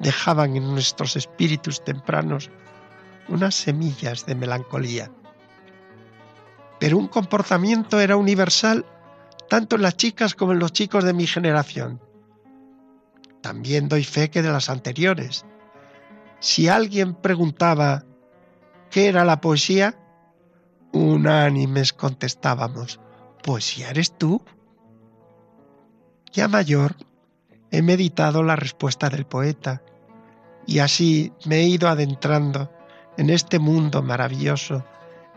dejaban 0.01 0.57
en 0.57 0.71
nuestros 0.71 1.17
espíritus 1.17 1.85
tempranos 1.85 2.51
unas 3.29 3.55
semillas 3.55 4.27
de 4.27 4.35
melancolía. 4.35 5.11
Pero 6.79 6.99
un 6.99 7.09
comportamiento 7.09 8.01
era 8.01 8.17
universal 8.17 8.85
tanto 9.49 9.77
en 9.77 9.83
las 9.83 9.97
chicas 9.97 10.35
como 10.35 10.53
en 10.53 10.59
los 10.59 10.73
chicos 10.73 11.05
de 11.05 11.13
mi 11.13 11.27
generación. 11.27 12.01
También 13.41 13.89
doy 13.89 14.05
fe 14.05 14.31
que 14.31 14.43
de 14.43 14.51
las 14.51 14.71
anteriores. 14.71 15.45
Si 16.41 16.69
alguien 16.69 17.15
preguntaba 17.15 18.05
qué 18.91 19.09
era 19.09 19.25
la 19.25 19.41
poesía, 19.41 19.99
unánimes 20.93 21.93
contestábamos, 21.93 23.01
¿poesía 23.43 23.91
eres 23.91 24.17
tú? 24.17 24.43
Ya 26.35 26.49
mayor, 26.49 26.97
he 27.71 27.81
meditado 27.81 28.43
la 28.43 28.57
respuesta 28.57 29.09
del 29.09 29.25
poeta 29.25 29.83
y 30.67 30.81
así 30.81 31.33
me 31.47 31.61
he 31.61 31.69
ido 31.69 31.89
adentrando 31.89 32.73
en 33.17 33.31
este 33.31 33.61
mundo 33.61 34.03
maravilloso 34.03 34.85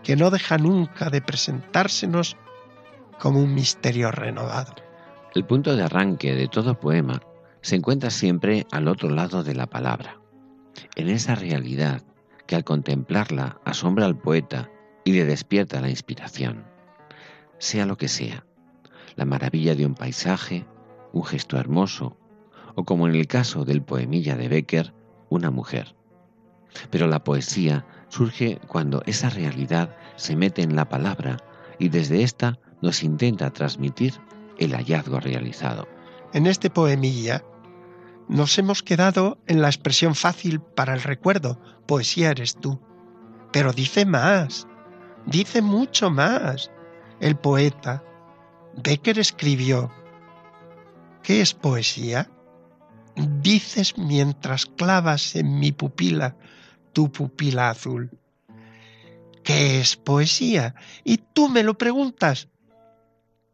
que 0.01 0.15
no 0.15 0.31
deja 0.31 0.57
nunca 0.57 1.11
de 1.11 1.21
presentársenos 1.21 2.35
como 3.19 3.39
un 3.39 3.53
misterio 3.53 4.09
renovado. 4.09 4.73
El 5.35 5.45
punto 5.45 5.75
de 5.75 5.83
arranque 5.83 6.33
de 6.33 6.47
todo 6.47 6.79
poema 6.79 7.21
se 7.61 7.75
encuentra 7.75 8.09
siempre 8.09 8.65
al 8.71 8.87
otro 8.87 9.11
lado 9.11 9.43
de 9.43 9.53
la 9.53 9.67
palabra, 9.67 10.19
en 10.95 11.09
esa 11.09 11.35
realidad 11.35 12.01
que 12.47 12.55
al 12.55 12.63
contemplarla 12.63 13.59
asombra 13.65 14.07
al 14.07 14.17
poeta 14.17 14.71
y 15.05 15.11
le 15.11 15.25
despierta 15.25 15.79
la 15.79 15.91
inspiración, 15.91 16.65
sea 17.59 17.85
lo 17.85 17.97
que 17.97 18.07
sea, 18.07 18.45
la 19.15 19.25
maravilla 19.25 19.75
de 19.75 19.85
un 19.85 19.93
paisaje, 19.93 20.65
un 21.17 21.25
gesto 21.25 21.57
hermoso, 21.57 22.17
o 22.75 22.85
como 22.85 23.07
en 23.07 23.15
el 23.15 23.27
caso 23.27 23.65
del 23.65 23.81
poemilla 23.81 24.35
de 24.35 24.47
Becker, 24.47 24.93
una 25.29 25.51
mujer. 25.51 25.95
Pero 26.91 27.07
la 27.07 27.23
poesía 27.23 27.85
surge 28.09 28.59
cuando 28.67 29.01
esa 29.05 29.29
realidad 29.29 29.95
se 30.15 30.35
mete 30.35 30.61
en 30.61 30.75
la 30.75 30.87
palabra 30.87 31.37
y 31.79 31.89
desde 31.89 32.23
ésta 32.23 32.59
nos 32.81 33.03
intenta 33.03 33.51
transmitir 33.51 34.13
el 34.59 34.73
hallazgo 34.73 35.19
realizado. 35.19 35.87
En 36.33 36.45
este 36.45 36.69
poemilla 36.69 37.43
nos 38.27 38.57
hemos 38.57 38.83
quedado 38.83 39.37
en 39.47 39.61
la 39.61 39.69
expresión 39.69 40.13
fácil 40.13 40.59
para 40.59 40.93
el 40.93 41.01
recuerdo, 41.01 41.59
poesía 41.87 42.31
eres 42.31 42.55
tú. 42.55 42.79
Pero 43.51 43.73
dice 43.73 44.05
más, 44.05 44.67
dice 45.25 45.61
mucho 45.61 46.11
más. 46.11 46.71
El 47.19 47.35
poeta, 47.35 48.03
Becker 48.83 49.17
escribió, 49.17 49.91
¿qué 51.27 51.41
es 51.41 51.53
poesía? 51.53 52.31
Dices 53.41 53.97
mientras 53.97 54.65
clavas 54.65 55.35
en 55.35 55.59
mi 55.59 55.73
pupila 55.73 56.37
tu 56.93 57.11
pupila 57.11 57.69
azul. 57.69 58.09
¿Qué 59.43 59.81
es 59.81 59.97
poesía? 59.97 60.73
Y 61.03 61.17
tú 61.17 61.49
me 61.49 61.63
lo 61.63 61.77
preguntas. 61.77 62.47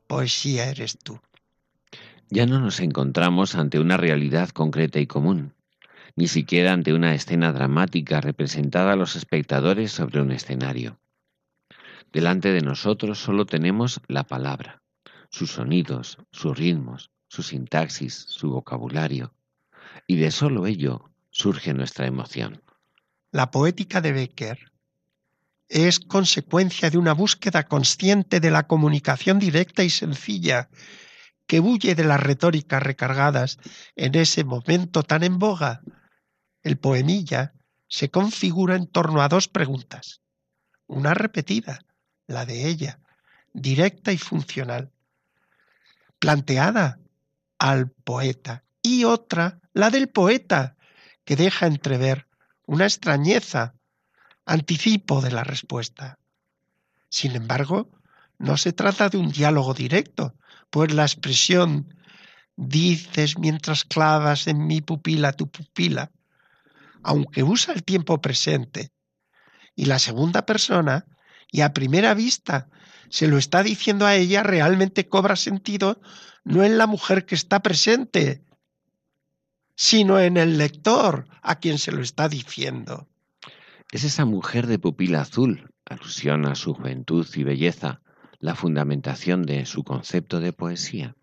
Poesía 0.06 0.70
eres 0.70 1.00
tú. 1.00 1.20
Ya 2.30 2.46
no 2.46 2.60
nos 2.60 2.80
encontramos 2.80 3.56
ante 3.56 3.80
una 3.80 3.98
realidad 3.98 4.50
concreta 4.50 5.00
y 5.00 5.08
común, 5.08 5.56
ni 6.16 6.28
siquiera 6.28 6.74
ante 6.74 6.94
una 6.94 7.16
escena 7.16 7.52
dramática 7.54 8.22
representada 8.22 8.94
a 8.94 8.96
los 8.96 9.16
espectadores 9.16 9.92
sobre 9.92 10.22
un 10.22 10.32
escenario. 10.32 11.00
Delante 12.12 12.52
de 12.52 12.62
nosotros 12.62 13.18
solo 13.18 13.48
tenemos 13.48 14.00
la 14.08 14.26
palabra, 14.26 14.84
sus 15.32 15.54
sonidos, 15.54 16.20
sus 16.32 16.56
ritmos, 16.56 17.10
su 17.34 17.42
sintaxis, 17.42 18.14
su 18.14 18.52
vocabulario, 18.52 19.34
y 20.06 20.18
de 20.18 20.30
solo 20.30 20.68
ello 20.68 21.10
surge 21.32 21.74
nuestra 21.74 22.06
emoción. 22.06 22.62
La 23.32 23.50
poética 23.50 24.02
de 24.02 24.12
Becker 24.12 24.72
es 25.68 26.00
consecuencia 26.00 26.92
de 26.92 27.00
una 27.00 27.14
búsqueda 27.14 27.64
consciente 27.64 28.40
de 28.40 28.52
la 28.52 28.68
comunicación 28.68 29.40
directa 29.40 29.84
y 29.84 29.90
sencilla 29.90 30.70
que 31.48 31.60
huye 31.60 31.96
de 31.96 32.04
las 32.04 32.20
retóricas 32.20 32.84
recargadas 32.84 33.58
en 33.96 34.14
ese 34.14 34.44
momento 34.44 35.02
tan 35.02 35.24
en 35.24 35.40
boga. 35.40 35.82
El 36.62 36.78
poemilla 36.78 37.54
se 37.88 38.12
configura 38.12 38.76
en 38.76 38.86
torno 38.86 39.24
a 39.24 39.28
dos 39.28 39.48
preguntas. 39.48 40.22
Una 40.86 41.16
repetida, 41.16 41.84
la 42.28 42.46
de 42.46 42.68
ella, 42.68 43.00
directa 43.54 44.12
y 44.12 44.20
funcional, 44.20 44.92
planteada 46.20 47.00
al 47.64 47.90
poeta, 47.92 48.66
y 48.82 49.06
otra, 49.06 49.62
la 49.72 49.90
del 49.90 50.10
poeta, 50.10 50.76
que 51.24 51.38
deja 51.38 51.66
entrever 51.66 52.28
una 52.66 52.84
extrañeza, 52.84 53.74
anticipo 54.46 55.22
de 55.22 55.32
la 55.32 55.46
respuesta. 55.46 56.20
Sin 57.08 57.38
embargo, 57.38 57.90
no 58.38 58.58
se 58.58 58.74
trata 58.74 59.08
de 59.08 59.18
un 59.18 59.32
diálogo 59.32 59.74
directo, 59.74 60.36
pues 60.70 60.94
la 60.94 61.04
expresión 61.04 61.96
dices 62.58 63.40
mientras 63.40 63.86
clavas 63.86 64.48
en 64.48 64.68
mi 64.68 64.82
pupila 64.82 65.32
tu 65.32 65.50
pupila, 65.50 66.12
aunque 67.02 67.44
usa 67.44 67.74
el 67.74 67.86
tiempo 67.86 68.20
presente, 68.20 68.92
y 69.74 69.86
la 69.86 70.00
segunda 70.00 70.46
persona, 70.46 71.06
y 71.50 71.62
a 71.62 71.72
primera 71.72 72.14
vista 72.14 72.68
se 73.10 73.28
lo 73.28 73.38
está 73.38 73.64
diciendo 73.64 74.06
a 74.06 74.16
ella, 74.16 74.44
realmente 74.44 75.08
cobra 75.08 75.38
sentido 75.38 76.02
no 76.44 76.64
en 76.64 76.78
la 76.78 76.88
mujer 76.88 77.26
que 77.26 77.36
está 77.36 77.62
presente, 77.62 78.44
sino 79.76 80.20
en 80.20 80.38
el 80.38 80.58
lector 80.58 81.28
a 81.42 81.60
quien 81.60 81.78
se 81.78 81.92
lo 81.92 82.02
está 82.02 82.30
diciendo. 82.30 83.08
Es 83.92 84.04
esa 84.04 84.26
mujer 84.26 84.68
de 84.68 84.80
pupila 84.80 85.22
azul, 85.22 85.72
alusión 85.86 86.46
a 86.46 86.56
su 86.56 86.74
juventud 86.74 87.28
y 87.36 87.44
belleza, 87.44 88.02
la 88.40 88.56
fundamentación 88.56 89.44
de 89.44 89.66
su 89.66 89.86
concepto 89.86 90.42
de 90.42 90.52
poesía? 90.52 91.16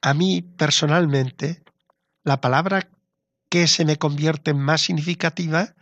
A 0.00 0.14
mí, 0.14 0.42
personalmente, 0.42 1.64
la 2.22 2.40
palabra 2.40 2.88
que 3.48 3.66
se 3.66 3.84
me 3.84 3.98
convierte 3.98 4.52
en 4.52 4.60
más 4.60 4.82
significativa 4.82 5.74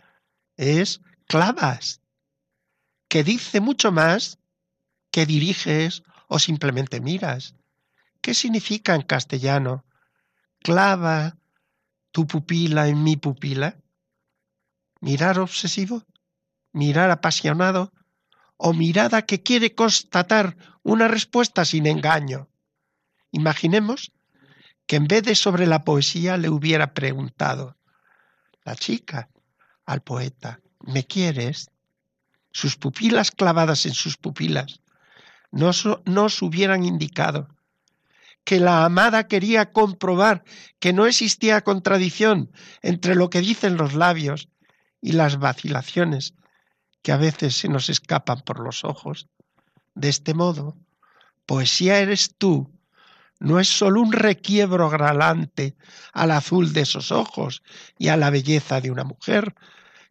es 0.57 1.01
clavas, 1.27 2.01
que 3.07 3.23
dice 3.23 3.61
mucho 3.61 3.91
más 3.91 4.39
que 5.11 5.25
diriges 5.25 6.01
o 6.27 6.39
simplemente 6.39 6.99
miras. 6.99 7.55
¿Qué 8.21 8.33
significa 8.33 8.95
en 8.95 9.01
castellano? 9.01 9.83
Clava 10.59 11.37
tu 12.11 12.27
pupila 12.27 12.87
en 12.87 13.03
mi 13.03 13.17
pupila. 13.17 13.77
Mirar 14.99 15.39
obsesivo, 15.39 16.03
mirar 16.71 17.09
apasionado, 17.09 17.91
o 18.57 18.73
mirada 18.73 19.23
que 19.23 19.41
quiere 19.41 19.73
constatar 19.73 20.55
una 20.83 21.07
respuesta 21.07 21.65
sin 21.65 21.87
engaño. 21.87 22.47
Imaginemos 23.31 24.11
que 24.85 24.97
en 24.97 25.07
vez 25.07 25.23
de 25.23 25.33
sobre 25.33 25.65
la 25.65 25.83
poesía 25.83 26.37
le 26.37 26.49
hubiera 26.49 26.93
preguntado 26.93 27.77
la 28.63 28.75
chica 28.75 29.29
al 29.85 30.01
poeta, 30.01 30.59
¿me 30.81 31.07
quieres? 31.07 31.71
Sus 32.51 32.75
pupilas 32.75 33.31
clavadas 33.31 33.87
en 33.87 33.95
sus 33.95 34.17
pupilas 34.17 34.81
nos, 35.49 35.87
nos 36.05 36.41
hubieran 36.43 36.85
indicado 36.85 37.47
que 38.43 38.59
la 38.59 38.85
amada 38.85 39.27
quería 39.27 39.71
comprobar 39.71 40.43
que 40.79 40.93
no 40.93 41.05
existía 41.05 41.61
contradicción 41.61 42.51
entre 42.81 43.15
lo 43.15 43.29
que 43.29 43.41
dicen 43.41 43.77
los 43.77 43.93
labios 43.93 44.49
y 45.01 45.13
las 45.13 45.37
vacilaciones 45.37 46.33
que 47.01 47.11
a 47.11 47.17
veces 47.17 47.55
se 47.55 47.67
nos 47.67 47.89
escapan 47.89 48.41
por 48.41 48.59
los 48.59 48.83
ojos. 48.83 49.27
De 49.95 50.09
este 50.09 50.33
modo, 50.33 50.77
poesía 51.45 51.99
eres 51.99 52.35
tú, 52.37 52.71
no 53.39 53.59
es 53.59 53.67
sólo 53.67 54.01
un 54.01 54.11
requiebro 54.11 54.89
gralante 54.89 55.75
al 56.13 56.31
azul 56.31 56.73
de 56.73 56.81
esos 56.81 57.11
ojos 57.11 57.63
y 57.97 58.09
a 58.09 58.17
la 58.17 58.29
belleza 58.29 58.81
de 58.81 58.91
una 58.91 59.03
mujer, 59.03 59.55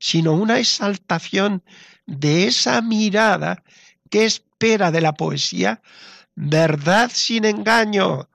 sino 0.00 0.32
una 0.32 0.58
exaltación 0.58 1.62
de 2.06 2.46
esa 2.46 2.82
mirada 2.82 3.62
que 4.10 4.24
espera 4.24 4.90
de 4.90 5.00
la 5.00 5.12
poesía 5.14 5.80
verdad 6.40 7.10
sin 7.12 7.44
engaño 7.44 8.28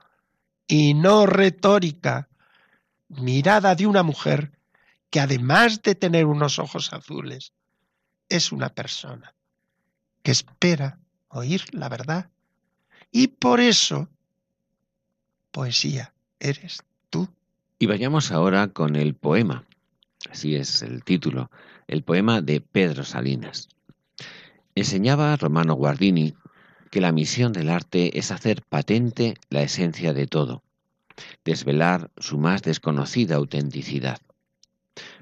y 0.67 0.93
no 0.93 1.25
retórica, 1.25 2.29
mirada 3.07 3.73
de 3.73 3.87
una 3.87 4.03
mujer 4.03 4.51
que 5.09 5.19
además 5.19 5.81
de 5.81 5.95
tener 5.95 6.25
unos 6.25 6.59
ojos 6.59 6.93
azules, 6.93 7.53
es 8.29 8.51
una 8.51 8.69
persona 8.69 9.33
que 10.21 10.31
espera 10.31 10.99
oír 11.29 11.63
la 11.71 11.89
verdad. 11.89 12.29
Y 13.11 13.27
por 13.27 13.59
eso, 13.59 14.09
poesía, 15.51 16.13
eres 16.39 16.83
tú. 17.09 17.27
Y 17.79 17.87
vayamos 17.87 18.31
ahora 18.31 18.67
con 18.67 18.95
el 18.95 19.15
poema, 19.15 19.65
así 20.29 20.55
es 20.55 20.83
el 20.83 21.03
título, 21.03 21.49
el 21.87 22.03
poema 22.03 22.41
de 22.41 22.61
Pedro 22.61 23.03
Salinas. 23.03 23.69
Enseñaba 24.75 25.35
Romano 25.37 25.73
Guardini 25.75 26.35
que 26.95 27.01
la 27.01 27.11
misión 27.11 27.51
del 27.51 27.67
arte 27.67 28.17
es 28.17 28.31
hacer 28.31 28.61
patente 28.61 29.33
la 29.49 29.61
esencia 29.63 30.13
de 30.13 30.27
todo, 30.27 30.63
desvelar 31.43 32.09
su 32.15 32.37
más 32.37 32.61
desconocida 32.61 33.35
autenticidad. 33.35 34.21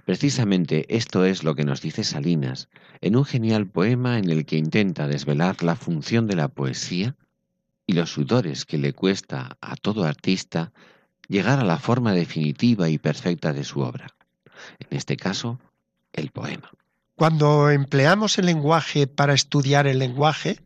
Precisamente 0.06 0.86
esto 0.96 1.26
es 1.26 1.44
lo 1.44 1.56
que 1.56 1.64
nos 1.64 1.82
dice 1.82 2.04
Salinas 2.04 2.70
en 3.02 3.16
un 3.16 3.26
genial 3.26 3.66
poema 3.66 4.20
en 4.20 4.30
el 4.30 4.46
que 4.46 4.58
intenta 4.58 5.08
desvelar 5.08 5.64
la 5.64 5.76
función 5.76 6.28
de 6.28 6.36
la 6.36 6.48
poesía 6.48 7.16
y 7.88 7.94
los 7.94 8.12
sudores 8.12 8.66
que 8.66 8.78
le 8.78 8.94
cuesta 8.94 9.58
a 9.60 9.76
todo 9.76 10.04
artista 10.04 10.72
llegar 11.28 11.60
a 11.60 11.66
la 11.66 11.80
forma 11.80 12.14
definitiva 12.14 12.88
y 12.90 13.00
perfecta 13.00 13.52
de 13.52 13.64
su 13.64 13.80
obra. 13.80 14.10
En 14.78 14.96
este 14.96 15.18
caso, 15.18 15.60
el 16.12 16.30
poema. 16.30 16.70
Cuando 17.16 17.72
empleamos 17.72 18.38
el 18.38 18.46
lenguaje 18.46 19.08
para 19.08 19.34
estudiar 19.34 19.88
el 19.88 19.98
lenguaje, 19.98 20.60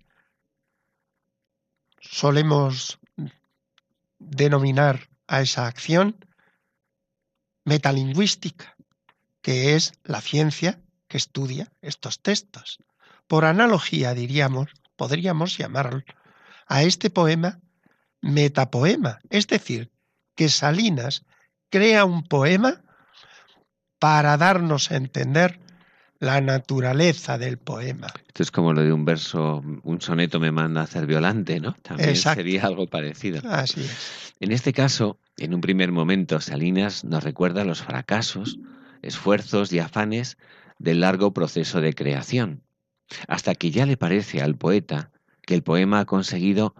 solemos 2.10 3.00
denominar 4.20 5.10
a 5.28 5.41
esa 5.41 5.67
acción 5.67 6.26
metalingüística, 7.65 8.76
que 9.41 9.76
es 9.76 9.93
la 10.04 10.22
ciencia 10.22 10.80
que 11.08 11.17
estudia 11.17 11.72
estos 11.82 12.22
textos. 12.22 12.80
Por 13.28 13.46
analogía, 13.46 14.13
diríamos, 14.13 14.70
podríamos 14.96 15.58
llamar 15.58 16.06
a 16.67 16.84
este 16.84 17.10
poema 17.10 17.60
metapoema, 18.22 19.20
es 19.30 19.48
decir, 19.48 19.91
que 20.36 20.50
Salinas 20.50 21.26
crea 21.70 22.06
un 22.06 22.24
poema 22.24 22.82
para 24.00 24.38
darnos 24.38 24.91
a 24.91 24.96
entender 24.96 25.60
la 26.19 26.41
naturaleza 26.41 27.38
del 27.38 27.58
poema. 27.58 28.08
Esto 28.27 28.43
es 28.43 28.51
como 28.51 28.73
lo 28.73 28.82
de 28.82 28.91
un 28.91 29.06
verso, 29.06 29.63
un 29.84 30.01
soneto 30.01 30.39
me 30.39 30.51
manda 30.51 30.82
a 30.82 30.84
hacer 30.86 31.06
violante, 31.06 31.60
¿no? 31.60 31.73
También 31.82 32.15
sería 32.15 32.65
algo 32.65 32.88
parecido. 32.88 33.41
Así 33.49 33.82
es. 33.82 34.34
En 34.39 34.51
este 34.51 34.73
caso, 34.73 35.19
en 35.38 35.53
un 35.53 35.62
primer 35.62 35.91
momento, 35.91 36.39
Salinas 36.41 37.03
nos 37.03 37.23
recuerda 37.23 37.63
los 37.63 37.82
fracasos, 37.82 38.60
esfuerzos 39.01 39.71
y 39.73 39.80
afanes 39.80 40.38
del 40.80 41.01
largo 41.01 41.34
proceso 41.34 41.82
de 41.82 41.93
creación, 41.93 42.63
hasta 43.27 43.56
que 43.56 43.71
ya 43.71 43.86
le 43.86 43.97
parece 43.97 44.41
al 44.41 44.56
poeta 44.56 45.12
que 45.45 45.56
el 45.56 45.63
poema 45.63 46.01
ha 46.01 46.06
conseguido 46.06 46.75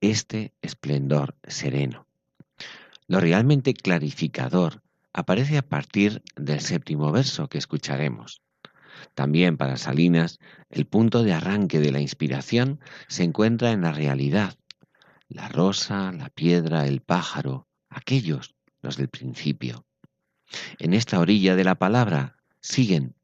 este 0.00 0.52
esplendor 0.62 1.36
sereno. 1.46 2.06
Lo 3.06 3.20
realmente 3.20 3.74
clarificador 3.74 4.82
aparece 5.12 5.58
a 5.58 5.62
partir 5.62 6.22
del 6.36 6.60
séptimo 6.60 7.12
verso 7.12 7.48
que 7.48 7.58
escucharemos. 7.58 8.42
También 9.14 9.56
para 9.56 9.76
Salinas, 9.76 10.38
el 10.70 10.86
punto 10.86 11.22
de 11.22 11.32
arranque 11.32 11.80
de 11.80 11.92
la 11.92 12.00
inspiración 12.00 12.80
se 13.08 13.24
encuentra 13.24 13.72
en 13.72 13.82
la 13.82 13.92
realidad. 13.92 14.56
La 15.28 15.48
rosa, 15.48 16.12
la 16.12 16.28
piedra, 16.28 16.86
el 16.86 17.00
pájaro, 17.00 17.68
aquellos, 17.88 18.54
los 18.80 18.96
del 18.96 19.08
principio. 19.08 19.86
En 20.78 20.92
esta 20.92 21.20
orilla 21.20 21.56
de 21.56 21.64
la 21.64 21.76
palabra 21.76 22.36
siguen, 22.60 23.14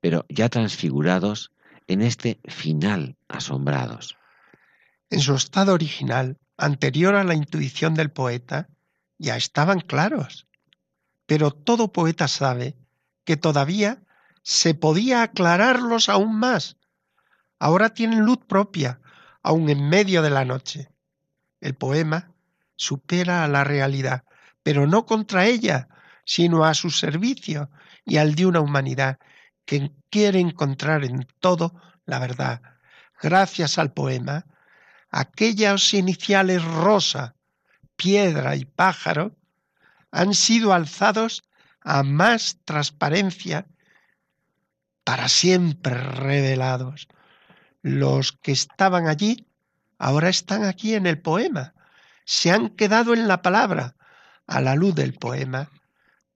pero 0.00 0.24
ya 0.28 0.48
transfigurados 0.48 1.52
en 1.86 2.02
este 2.02 2.40
final 2.44 3.16
asombrados. 3.28 4.16
En 5.10 5.20
su 5.20 5.34
estado 5.34 5.72
original, 5.72 6.38
anterior 6.56 7.14
a 7.14 7.24
la 7.24 7.34
intuición 7.34 7.94
del 7.94 8.10
poeta, 8.10 8.68
ya 9.18 9.36
estaban 9.36 9.80
claros. 9.80 10.46
Pero 11.26 11.50
todo 11.50 11.92
poeta 11.92 12.28
sabe 12.28 12.76
que 13.24 13.36
todavía 13.36 14.02
se 14.46 14.74
podía 14.74 15.24
aclararlos 15.24 16.08
aún 16.08 16.38
más. 16.38 16.76
Ahora 17.58 17.94
tienen 17.94 18.20
luz 18.20 18.38
propia, 18.46 19.00
aun 19.42 19.68
en 19.70 19.88
medio 19.88 20.22
de 20.22 20.30
la 20.30 20.44
noche. 20.44 20.88
El 21.60 21.74
poema 21.74 22.30
supera 22.76 23.42
a 23.42 23.48
la 23.48 23.64
realidad, 23.64 24.22
pero 24.62 24.86
no 24.86 25.04
contra 25.04 25.46
ella, 25.46 25.88
sino 26.24 26.64
a 26.64 26.74
su 26.74 26.90
servicio 26.90 27.70
y 28.04 28.18
al 28.18 28.36
de 28.36 28.46
una 28.46 28.60
humanidad 28.60 29.18
que 29.64 29.90
quiere 30.10 30.38
encontrar 30.38 31.04
en 31.04 31.26
todo 31.40 31.74
la 32.04 32.20
verdad. 32.20 32.62
Gracias 33.20 33.78
al 33.78 33.92
poema, 33.92 34.46
aquellas 35.10 35.92
iniciales 35.92 36.64
rosa, 36.64 37.34
piedra 37.96 38.54
y 38.54 38.64
pájaro 38.64 39.34
han 40.12 40.34
sido 40.34 40.72
alzados 40.72 41.42
a 41.80 42.04
más 42.04 42.60
transparencia 42.64 43.66
para 45.06 45.28
siempre 45.28 45.94
revelados. 45.94 47.06
Los 47.80 48.32
que 48.32 48.50
estaban 48.50 49.06
allí 49.06 49.46
ahora 49.98 50.28
están 50.28 50.64
aquí 50.64 50.94
en 50.94 51.06
el 51.06 51.22
poema, 51.22 51.74
se 52.24 52.50
han 52.50 52.70
quedado 52.70 53.14
en 53.14 53.28
la 53.28 53.40
palabra. 53.40 53.94
A 54.48 54.60
la 54.60 54.74
luz 54.74 54.96
del 54.96 55.14
poema, 55.14 55.70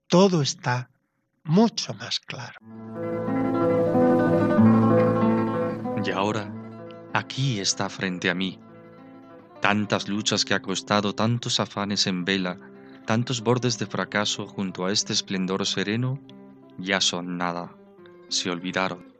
todo 0.06 0.40
está 0.40 0.90
mucho 1.42 1.94
más 1.94 2.20
claro. 2.20 2.58
Y 6.04 6.10
ahora, 6.12 6.52
aquí 7.12 7.58
está 7.58 7.88
frente 7.88 8.30
a 8.30 8.34
mí. 8.34 8.60
Tantas 9.60 10.08
luchas 10.08 10.44
que 10.44 10.54
ha 10.54 10.62
costado, 10.62 11.12
tantos 11.12 11.58
afanes 11.58 12.06
en 12.06 12.24
vela, 12.24 12.56
tantos 13.04 13.42
bordes 13.42 13.78
de 13.78 13.86
fracaso 13.86 14.46
junto 14.46 14.86
a 14.86 14.92
este 14.92 15.12
esplendor 15.12 15.66
sereno, 15.66 16.20
ya 16.78 17.00
son 17.00 17.36
nada 17.36 17.79
se 18.30 18.50
olvidaron. 18.50 19.12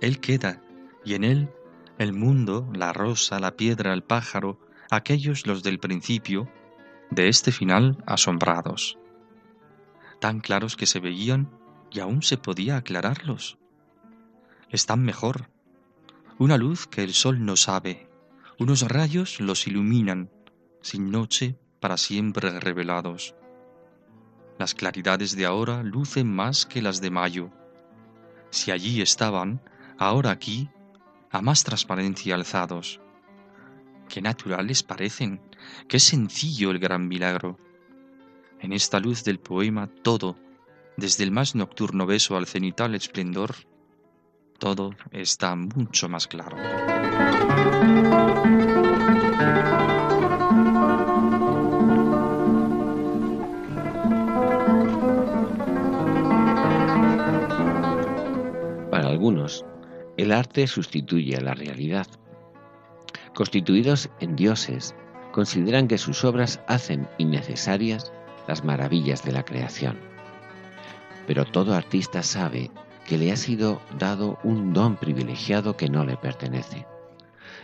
Él 0.00 0.20
queda, 0.20 0.62
y 1.04 1.14
en 1.14 1.24
él 1.24 1.50
el 1.98 2.14
mundo, 2.14 2.66
la 2.72 2.94
rosa, 2.94 3.38
la 3.40 3.56
piedra, 3.56 3.92
el 3.92 4.02
pájaro, 4.02 4.58
aquellos 4.90 5.46
los 5.46 5.62
del 5.62 5.78
principio, 5.78 6.50
de 7.10 7.28
este 7.28 7.52
final 7.52 8.02
asombrados, 8.06 8.98
tan 10.18 10.40
claros 10.40 10.76
que 10.76 10.86
se 10.86 10.98
veían 10.98 11.50
y 11.90 12.00
aún 12.00 12.22
se 12.22 12.38
podía 12.38 12.78
aclararlos. 12.78 13.58
Están 14.70 15.02
mejor, 15.02 15.50
una 16.38 16.56
luz 16.56 16.86
que 16.86 17.02
el 17.02 17.12
sol 17.12 17.44
no 17.44 17.56
sabe, 17.56 18.08
unos 18.58 18.88
rayos 18.88 19.38
los 19.40 19.66
iluminan, 19.66 20.30
sin 20.80 21.10
noche 21.10 21.58
para 21.80 21.98
siempre 21.98 22.60
revelados. 22.60 23.34
Las 24.58 24.74
claridades 24.74 25.36
de 25.36 25.44
ahora 25.44 25.82
lucen 25.82 26.32
más 26.32 26.64
que 26.64 26.80
las 26.80 27.02
de 27.02 27.10
mayo, 27.10 27.50
si 28.50 28.70
allí 28.70 29.00
estaban, 29.00 29.62
ahora 29.98 30.30
aquí, 30.30 30.68
a 31.30 31.40
más 31.40 31.64
transparencia 31.64 32.34
alzados. 32.34 33.00
Qué 34.08 34.20
naturales 34.20 34.82
parecen, 34.82 35.40
qué 35.88 36.00
sencillo 36.00 36.70
el 36.70 36.78
gran 36.78 37.06
milagro. 37.06 37.56
En 38.60 38.72
esta 38.72 38.98
luz 38.98 39.24
del 39.24 39.38
poema 39.38 39.88
todo, 40.02 40.36
desde 40.96 41.24
el 41.24 41.30
más 41.30 41.54
nocturno 41.54 42.06
beso 42.06 42.36
al 42.36 42.46
cenital 42.46 42.94
esplendor, 42.94 43.54
todo 44.58 44.94
está 45.12 45.56
mucho 45.56 46.08
más 46.08 46.26
claro. 46.26 46.56
Algunos, 59.20 59.66
el 60.16 60.32
arte 60.32 60.66
sustituye 60.66 61.36
a 61.36 61.42
la 61.42 61.52
realidad. 61.52 62.06
Constituidos 63.34 64.08
en 64.18 64.34
dioses, 64.34 64.94
consideran 65.30 65.88
que 65.88 65.98
sus 65.98 66.24
obras 66.24 66.58
hacen 66.68 67.06
innecesarias 67.18 68.14
las 68.48 68.64
maravillas 68.64 69.22
de 69.22 69.32
la 69.32 69.44
creación. 69.44 69.98
Pero 71.26 71.44
todo 71.44 71.74
artista 71.74 72.22
sabe 72.22 72.70
que 73.04 73.18
le 73.18 73.30
ha 73.30 73.36
sido 73.36 73.82
dado 73.98 74.38
un 74.42 74.72
don 74.72 74.96
privilegiado 74.96 75.76
que 75.76 75.90
no 75.90 76.06
le 76.06 76.16
pertenece. 76.16 76.86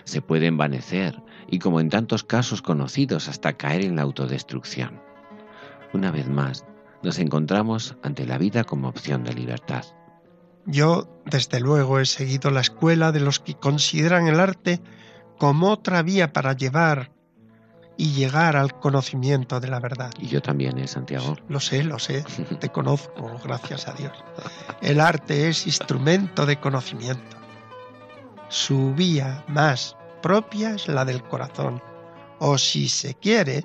Se 0.04 0.20
puede 0.20 0.48
envanecer 0.48 1.22
y, 1.48 1.58
como 1.58 1.80
en 1.80 1.88
tantos 1.88 2.22
casos 2.22 2.60
conocidos, 2.60 3.28
hasta 3.28 3.54
caer 3.54 3.82
en 3.82 3.96
la 3.96 4.02
autodestrucción. 4.02 5.00
Una 5.94 6.10
vez 6.10 6.28
más, 6.28 6.66
nos 7.02 7.18
encontramos 7.18 7.96
ante 8.02 8.26
la 8.26 8.36
vida 8.36 8.62
como 8.64 8.88
opción 8.88 9.24
de 9.24 9.32
libertad. 9.32 9.86
Yo, 10.66 11.08
desde 11.24 11.60
luego, 11.60 12.00
he 12.00 12.06
seguido 12.06 12.50
la 12.50 12.60
escuela 12.60 13.12
de 13.12 13.20
los 13.20 13.38
que 13.38 13.54
consideran 13.54 14.26
el 14.26 14.40
arte 14.40 14.80
como 15.38 15.70
otra 15.70 16.02
vía 16.02 16.32
para 16.32 16.54
llevar 16.54 17.12
y 17.96 18.12
llegar 18.12 18.56
al 18.56 18.78
conocimiento 18.78 19.60
de 19.60 19.68
la 19.68 19.80
verdad. 19.80 20.10
Y 20.18 20.26
yo 20.26 20.42
también, 20.42 20.78
¿eh, 20.78 20.88
Santiago? 20.88 21.36
Lo 21.48 21.60
sé, 21.60 21.84
lo 21.84 21.98
sé, 21.98 22.24
te 22.60 22.68
conozco, 22.68 23.38
gracias 23.44 23.86
a 23.86 23.92
Dios. 23.92 24.12
El 24.82 25.00
arte 25.00 25.48
es 25.48 25.66
instrumento 25.66 26.44
de 26.46 26.58
conocimiento. 26.58 27.36
Su 28.48 28.92
vía 28.94 29.44
más 29.48 29.96
propia 30.20 30.74
es 30.74 30.88
la 30.88 31.04
del 31.04 31.22
corazón, 31.22 31.80
o 32.38 32.58
si 32.58 32.88
se 32.88 33.14
quiere, 33.14 33.64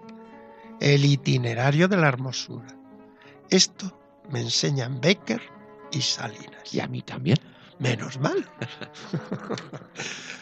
el 0.79 1.03
itinerario 1.03 1.87
de 1.87 1.97
la 1.97 2.07
hermosura. 2.07 2.67
Esto 3.49 3.99
me 4.29 4.39
enseñan 4.41 5.01
Becker 5.01 5.41
y 5.91 6.01
Salinas. 6.01 6.73
Y 6.73 6.80
a 6.80 6.88
mí 6.88 7.01
también. 7.01 7.38
Menos 7.80 8.19
mal. 8.19 8.45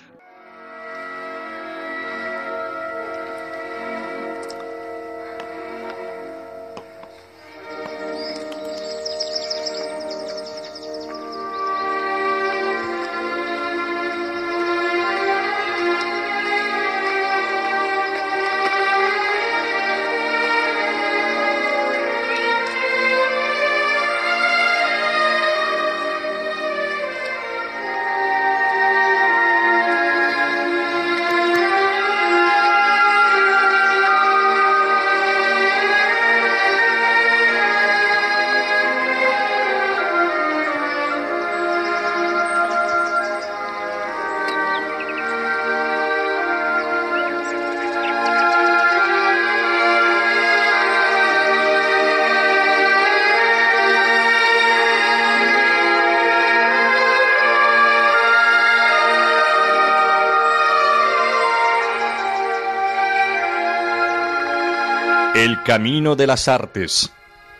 camino 65.69 66.15
de 66.15 66.25
las 66.25 66.47
artes. 66.47 67.13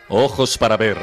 Ojos 0.08 0.58
para 0.58 0.78
ver. 0.78 0.98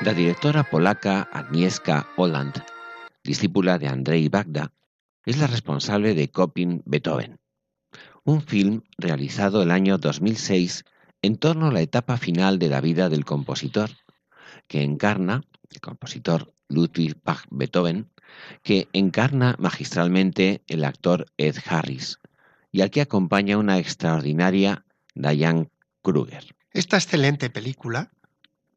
La 0.00 0.14
directora 0.14 0.64
polaca 0.64 1.28
Agnieszka 1.34 2.08
Holland, 2.16 2.54
discípula 3.22 3.76
de 3.76 3.88
Andrzej 3.88 4.30
Bagda, 4.30 4.72
es 5.26 5.36
la 5.36 5.48
responsable 5.48 6.14
de 6.14 6.30
Coping 6.30 6.80
Beethoven, 6.86 7.40
un 8.24 8.40
film 8.40 8.84
realizado 8.96 9.62
el 9.62 9.70
año 9.70 9.98
2006 9.98 10.86
en 11.20 11.36
torno 11.36 11.66
a 11.66 11.72
la 11.72 11.82
etapa 11.82 12.16
final 12.16 12.58
de 12.58 12.70
la 12.70 12.80
vida 12.80 13.10
del 13.10 13.26
compositor, 13.26 13.90
que 14.66 14.82
encarna, 14.82 15.42
el 15.68 15.82
compositor 15.82 16.54
Ludwig 16.68 17.20
Beethoven, 17.50 18.08
que 18.62 18.88
encarna 18.94 19.56
magistralmente 19.58 20.62
el 20.68 20.86
actor 20.86 21.26
Ed 21.36 21.56
Harris 21.66 22.18
y 22.76 22.82
al 22.82 22.90
que 22.90 23.00
acompaña 23.00 23.56
una 23.56 23.78
extraordinaria 23.78 24.84
Diane 25.14 25.70
Kruger. 26.02 26.54
Esta 26.72 26.98
excelente 26.98 27.48
película, 27.48 28.12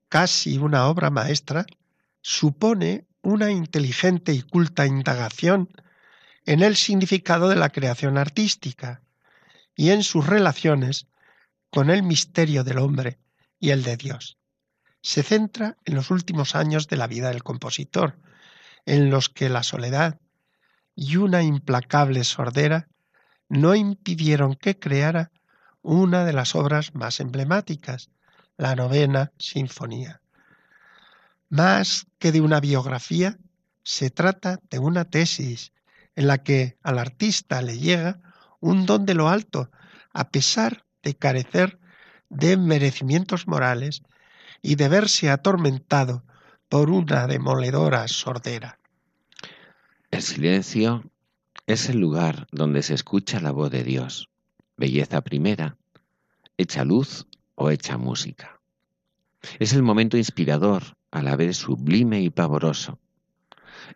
casi 0.07 0.57
una 0.57 0.87
obra 0.87 1.09
maestra, 1.09 1.65
supone 2.21 3.07
una 3.21 3.51
inteligente 3.51 4.31
y 4.31 4.41
culta 4.41 4.85
indagación 4.85 5.67
en 6.45 6.61
el 6.61 6.77
significado 6.77 7.49
de 7.49 7.57
la 7.57 7.71
creación 7.71 8.17
artística 8.17 9.01
y 9.75 9.89
en 9.89 10.03
sus 10.03 10.25
relaciones 10.25 11.07
con 11.69 11.89
el 11.89 12.01
misterio 12.01 12.63
del 12.63 12.77
hombre 12.77 13.19
y 13.59 13.71
el 13.71 13.83
de 13.83 13.97
Dios. 13.97 14.37
Se 15.01 15.23
centra 15.23 15.75
en 15.83 15.95
los 15.95 16.09
últimos 16.09 16.55
años 16.55 16.87
de 16.87 16.95
la 16.95 17.07
vida 17.07 17.31
del 17.31 17.43
compositor, 17.43 18.17
en 18.85 19.09
los 19.09 19.27
que 19.27 19.49
la 19.49 19.63
soledad 19.63 20.21
y 20.95 21.17
una 21.17 21.43
implacable 21.43 22.23
sordera 22.23 22.87
no 23.49 23.75
impidieron 23.75 24.55
que 24.55 24.77
creara 24.77 25.31
una 25.81 26.23
de 26.23 26.33
las 26.33 26.55
obras 26.55 26.93
más 26.93 27.19
emblemáticas, 27.19 28.11
la 28.57 28.75
novena 28.75 29.31
sinfonía. 29.39 30.21
Más 31.49 32.05
que 32.19 32.31
de 32.31 32.41
una 32.41 32.59
biografía, 32.59 33.37
se 33.83 34.11
trata 34.11 34.59
de 34.69 34.77
una 34.77 35.05
tesis 35.05 35.73
en 36.15 36.27
la 36.27 36.43
que 36.43 36.77
al 36.83 36.99
artista 36.99 37.61
le 37.61 37.79
llega 37.79 38.19
un 38.59 38.85
don 38.85 39.05
de 39.05 39.15
lo 39.15 39.29
alto, 39.29 39.71
a 40.13 40.29
pesar 40.29 40.85
de 41.01 41.15
carecer 41.15 41.79
de 42.29 42.57
merecimientos 42.57 43.47
morales 43.47 44.03
y 44.61 44.75
de 44.75 44.89
verse 44.89 45.29
atormentado 45.29 46.23
por 46.67 46.91
una 46.91 47.25
demoledora 47.25 48.07
sordera. 48.07 48.77
El 50.11 50.21
silencio 50.21 51.03
es 51.73 51.87
el 51.87 51.99
lugar 51.99 52.47
donde 52.51 52.81
se 52.81 52.95
escucha 52.95 53.39
la 53.39 53.51
voz 53.51 53.69
de 53.69 53.83
Dios, 53.83 54.29
belleza 54.75 55.21
primera, 55.21 55.77
hecha 56.57 56.83
luz 56.83 57.27
o 57.53 57.69
hecha 57.69 57.95
música. 57.95 58.59
Es 59.59 59.73
el 59.73 59.83
momento 59.83 60.17
inspirador, 60.17 60.97
a 61.11 61.21
la 61.21 61.35
vez 61.35 61.57
sublime 61.57 62.21
y 62.21 62.31
pavoroso. 62.31 62.97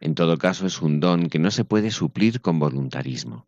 En 0.01 0.13
todo 0.13 0.37
caso 0.37 0.67
es 0.67 0.83
un 0.83 0.99
don 0.99 1.29
que 1.29 1.39
no 1.39 1.49
se 1.49 1.65
puede 1.65 1.89
suplir 1.89 2.41
con 2.41 2.59
voluntarismo. 2.59 3.47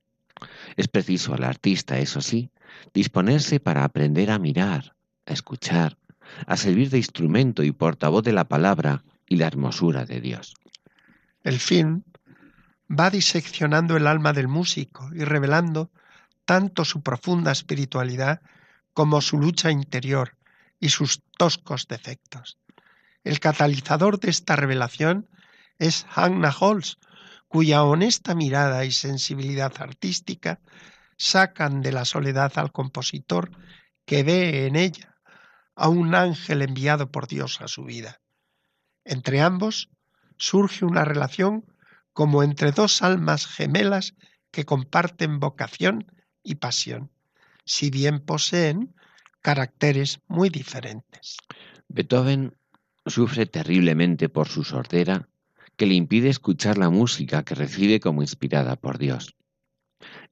Es 0.75 0.87
preciso 0.87 1.35
al 1.35 1.43
artista, 1.43 1.99
eso 1.99 2.19
sí, 2.19 2.49
disponerse 2.95 3.59
para 3.59 3.83
aprender 3.83 4.31
a 4.31 4.39
mirar, 4.39 4.95
a 5.27 5.33
escuchar, 5.33 5.99
a 6.47 6.57
servir 6.57 6.89
de 6.89 6.97
instrumento 6.97 7.61
y 7.61 7.71
portavoz 7.71 8.23
de 8.23 8.33
la 8.33 8.47
palabra 8.47 9.03
y 9.29 9.35
la 9.35 9.45
hermosura 9.45 10.03
de 10.05 10.19
Dios. 10.19 10.55
El 11.43 11.59
film 11.59 12.01
va 12.89 13.09
diseccionando 13.09 13.97
el 13.97 14.07
alma 14.07 14.33
del 14.33 14.47
músico 14.47 15.09
y 15.13 15.23
revelando 15.23 15.91
tanto 16.45 16.85
su 16.85 17.01
profunda 17.01 17.51
espiritualidad 17.51 18.41
como 18.93 19.21
su 19.21 19.37
lucha 19.37 19.71
interior 19.71 20.37
y 20.79 20.89
sus 20.89 21.21
toscos 21.37 21.87
defectos. 21.87 22.57
El 23.23 23.39
catalizador 23.39 24.19
de 24.19 24.29
esta 24.29 24.55
revelación 24.55 25.27
es 25.79 26.05
Hannah 26.13 26.55
Holz, 26.57 26.97
cuya 27.47 27.83
honesta 27.83 28.35
mirada 28.35 28.85
y 28.85 28.91
sensibilidad 28.91 29.73
artística 29.79 30.59
sacan 31.17 31.81
de 31.81 31.91
la 31.91 32.05
soledad 32.05 32.53
al 32.55 32.71
compositor 32.71 33.51
que 34.05 34.23
ve 34.23 34.67
en 34.67 34.75
ella 34.75 35.15
a 35.75 35.89
un 35.89 36.15
ángel 36.15 36.61
enviado 36.61 37.11
por 37.11 37.27
Dios 37.27 37.61
a 37.61 37.67
su 37.67 37.83
vida. 37.83 38.21
Entre 39.03 39.41
ambos 39.41 39.89
surge 40.37 40.85
una 40.85 41.05
relación 41.05 41.65
como 42.15 42.43
entre 42.43 42.71
dos 42.71 43.01
almas 43.01 43.45
gemelas 43.45 44.15
que 44.49 44.63
comparten 44.63 45.41
vocación 45.41 46.09
y 46.43 46.55
pasión, 46.55 47.11
si 47.65 47.89
bien 47.89 48.21
poseen 48.21 48.95
caracteres 49.41 50.21
muy 50.27 50.49
diferentes. 50.49 51.37
Beethoven 51.89 52.55
sufre 53.05 53.45
terriblemente 53.45 54.29
por 54.29 54.47
su 54.47 54.63
sordera 54.63 55.27
que 55.75 55.85
le 55.85 55.95
impide 55.95 56.29
escuchar 56.29 56.77
la 56.77 56.89
música 56.89 57.43
que 57.43 57.53
recibe 57.53 57.99
como 57.99 58.21
inspirada 58.21 58.77
por 58.77 58.97
Dios. 58.97 59.35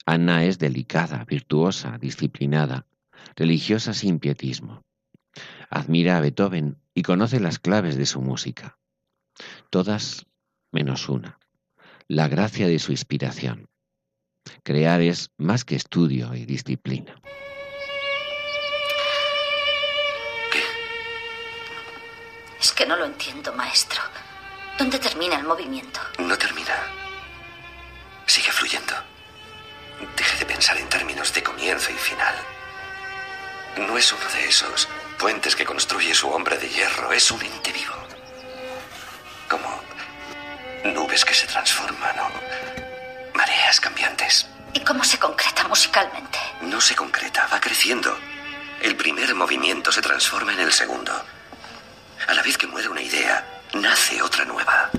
Ana 0.05 0.45
es 0.45 0.59
delicada, 0.59 1.25
virtuosa, 1.25 1.97
disciplinada, 1.97 2.87
religiosa 3.35 3.93
sin 3.93 4.19
pietismo. 4.19 4.85
Admira 5.69 6.15
a 6.15 6.21
Beethoven 6.21 6.77
y 6.93 7.01
conoce 7.01 7.41
las 7.41 7.59
claves 7.59 7.97
de 7.97 8.05
su 8.05 8.21
música. 8.21 8.77
Todas 9.69 10.27
menos 10.71 11.09
una, 11.09 11.39
la 12.07 12.27
gracia 12.27 12.67
de 12.67 12.79
su 12.79 12.91
inspiración. 12.91 13.67
Crear 14.63 15.01
es 15.01 15.29
más 15.37 15.63
que 15.63 15.75
estudio 15.75 16.33
y 16.35 16.45
disciplina. 16.45 17.15
¿Qué? 20.51 20.63
Es 22.59 22.71
que 22.71 22.85
no 22.85 22.95
lo 22.95 23.05
entiendo, 23.05 23.53
maestro. 23.53 24.01
¿Dónde 24.77 24.99
termina 24.99 25.37
el 25.37 25.43
movimiento? 25.43 25.99
No 26.19 26.37
termina. 26.37 26.75
Sigue 28.25 28.51
fluyendo. 28.51 28.93
Deje 30.17 30.39
de 30.39 30.45
pensar 30.45 30.77
en 30.77 30.89
términos 30.89 31.33
de 31.33 31.43
comienzo 31.43 31.91
y 31.91 31.95
final. 31.95 32.35
No 33.77 33.97
es 33.97 34.11
uno 34.11 34.25
de 34.33 34.47
esos 34.47 34.87
puentes 35.17 35.55
que 35.55 35.65
construye 35.65 36.13
su 36.13 36.29
hombre 36.29 36.57
de 36.57 36.69
hierro, 36.69 37.11
es 37.11 37.31
un 37.31 37.41
ente 37.41 37.71
vivo. 37.71 37.95
Como 39.49 39.82
nubes 40.83 41.25
que 41.25 41.33
se 41.33 41.47
transforman 41.47 42.19
o 42.19 43.37
mareas 43.37 43.79
cambiantes. 43.79 44.47
¿Y 44.73 44.79
cómo 44.81 45.03
se 45.03 45.19
concreta 45.19 45.67
musicalmente? 45.67 46.39
No 46.61 46.81
se 46.81 46.95
concreta, 46.95 47.47
va 47.51 47.59
creciendo. 47.59 48.17
El 48.81 48.95
primer 48.95 49.33
movimiento 49.35 49.91
se 49.91 50.01
transforma 50.01 50.53
en 50.53 50.59
el 50.59 50.73
segundo. 50.73 51.13
A 52.27 52.33
la 52.33 52.41
vez 52.41 52.57
que 52.57 52.67
muere 52.67 52.89
una 52.89 53.01
idea, 53.01 53.45
nace 53.73 54.21
otra 54.21 54.45
nueva. 54.45 54.89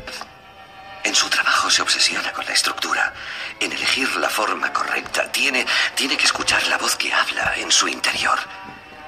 En 1.02 1.14
su 1.14 1.28
trabajo 1.28 1.70
se 1.70 1.82
obsesiona 1.82 2.32
con 2.32 2.46
la 2.46 2.52
estructura, 2.52 3.12
en 3.60 3.72
elegir 3.72 4.14
la 4.16 4.30
forma 4.30 4.72
correcta. 4.72 5.30
Tiene, 5.30 5.66
tiene 5.94 6.16
que 6.16 6.24
escuchar 6.24 6.66
la 6.68 6.78
voz 6.78 6.96
que 6.96 7.12
habla 7.12 7.54
en 7.56 7.70
su 7.70 7.88
interior. 7.88 8.38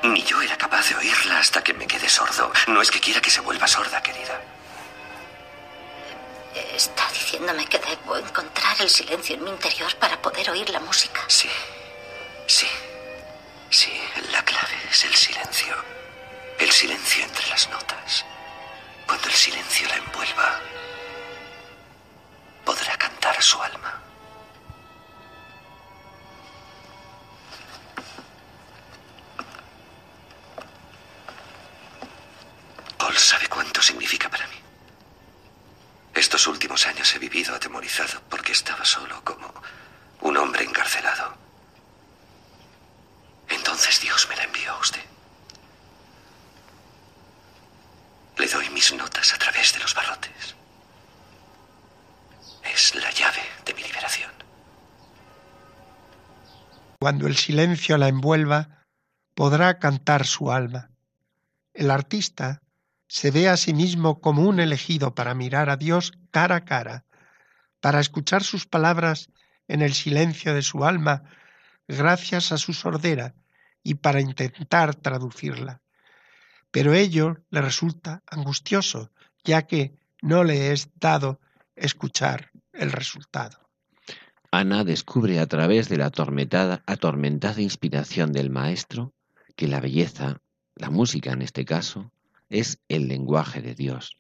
Ni 0.03 0.23
yo 0.23 0.43
era 0.43 0.57
capaz 0.57 0.91
de 0.91 0.97
oírla 0.97 1.39
hasta 1.39 1.65
que 1.65 1.73
me 1.73 1.87
quedé 1.87 2.09
sordo. 2.09 2.53
No 2.69 2.83
es 2.83 2.91
que 2.91 3.01
quiera 3.01 3.21
que 3.21 3.31
se 3.31 3.41
vuelva 3.41 3.67
sorda, 3.67 4.03
querida. 4.03 4.41
¿Está 6.57 7.07
diciéndome 7.13 7.67
que 7.67 7.79
debo 7.79 8.17
encontrar 8.17 8.81
el 8.81 8.89
silencio 8.89 9.35
en 9.37 9.45
mi 9.45 9.51
interior 9.51 9.95
para 9.97 10.21
poder 10.23 10.49
oír 10.51 10.69
la 10.71 10.81
música? 10.81 11.23
Sí, 11.29 11.51
sí, 12.47 12.67
sí. 13.69 13.93
La 14.33 14.43
clave 14.43 14.75
es 14.91 15.05
el 15.05 15.15
silencio. 15.15 15.75
El 16.59 16.71
silencio 16.71 17.25
entre 17.25 17.47
las 17.49 17.69
notas. 17.69 18.25
Cuando 19.07 19.29
el 19.29 19.35
silencio 19.35 19.87
la 19.89 19.97
envuelva, 19.97 20.61
podrá 22.65 22.97
cantar 22.97 23.43
su 23.43 23.61
alma. 23.61 24.03
Paul 32.97 33.17
sabe 33.19 33.47
cuánto 33.49 33.83
significa 33.83 34.31
para 34.31 34.47
mí. 34.49 34.66
Estos 36.17 36.47
últimos 36.47 36.87
años 36.87 37.15
he 37.15 37.19
vivido 37.19 37.55
atemorizado 37.55 38.23
porque 38.31 38.53
estaba 38.53 38.87
solo 38.87 39.23
como 39.23 39.53
un 40.23 40.35
hombre 40.39 40.65
encarcelado. 40.65 41.37
Entonces 43.51 44.01
Dios 44.01 44.27
me 44.31 44.37
la 44.37 44.45
envió 44.45 44.73
a 44.73 44.81
usted. 44.81 45.05
Le 48.39 48.49
doy 48.49 48.71
mis 48.71 48.95
notas 48.95 49.35
a 49.35 49.39
través 49.39 49.75
de 49.75 49.81
los 49.81 49.95
barrotes. 49.95 50.57
Es 52.65 52.95
la 52.95 53.11
llave 53.11 53.43
de 53.67 53.75
mi 53.75 53.83
liberación. 53.83 54.33
Cuando 56.99 57.27
el 57.27 57.37
silencio 57.37 57.99
la 57.99 58.09
envuelva, 58.09 58.87
podrá 59.35 59.79
cantar 59.79 60.27
su 60.27 60.51
alma. 60.51 60.89
El 61.75 61.91
artista 61.91 62.63
se 63.09 63.31
ve 63.31 63.49
a 63.49 63.57
sí 63.57 63.73
mismo 63.73 64.21
como 64.21 64.43
un 64.43 64.61
elegido 64.61 65.15
para 65.15 65.35
mirar 65.35 65.71
a 65.71 65.77
Dios 65.77 66.13
cara 66.31 66.57
a 66.57 66.65
cara, 66.65 67.05
para 67.81 68.01
escuchar 68.01 68.43
sus 68.43 68.67
palabras 68.67 69.31
en 69.69 69.83
el 69.83 69.95
silencio 69.95 70.55
de 70.55 70.63
su 70.63 70.85
alma, 70.85 71.25
gracias 71.89 72.53
a 72.53 72.59
su 72.59 72.73
sordera 72.73 73.35
y 73.83 73.95
para 73.95 74.21
intentar 74.21 74.95
traducirla. 74.95 75.81
Pero 76.71 76.95
ello 76.95 77.45
le 77.51 77.63
resulta 77.63 78.23
angustioso, 78.27 79.13
ya 79.45 79.63
que 79.63 79.97
no 80.21 80.45
le 80.45 80.73
es 80.73 80.91
dado 80.97 81.41
escuchar 81.77 82.51
el 82.73 82.91
resultado. 82.91 83.71
Ana 84.51 84.85
descubre 84.85 85.39
a 85.39 85.47
través 85.47 85.89
de 85.89 85.99
la 85.99 86.07
atormentada, 86.07 86.83
atormentada 86.87 87.61
inspiración 87.61 88.33
del 88.33 88.51
maestro 88.51 89.15
que 89.55 89.69
la 89.69 89.81
belleza, 89.81 90.41
la 90.75 90.91
música 90.91 91.33
en 91.33 91.43
este 91.43 91.65
caso, 91.65 92.11
es 92.49 92.79
el 92.89 93.09
lenguaje 93.09 93.63
de 93.63 93.75
Dios. 93.75 94.17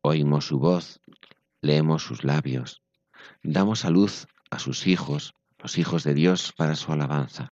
Oímos 0.00 0.46
su 0.46 0.58
voz, 0.58 1.00
leemos 1.60 2.02
sus 2.02 2.24
labios, 2.24 2.82
damos 3.42 3.84
a 3.84 3.90
luz 3.90 4.26
a 4.50 4.58
sus 4.58 4.86
hijos, 4.86 5.34
los 5.58 5.78
hijos 5.78 6.02
de 6.02 6.14
Dios, 6.14 6.52
para 6.56 6.74
su 6.74 6.92
alabanza. 6.92 7.51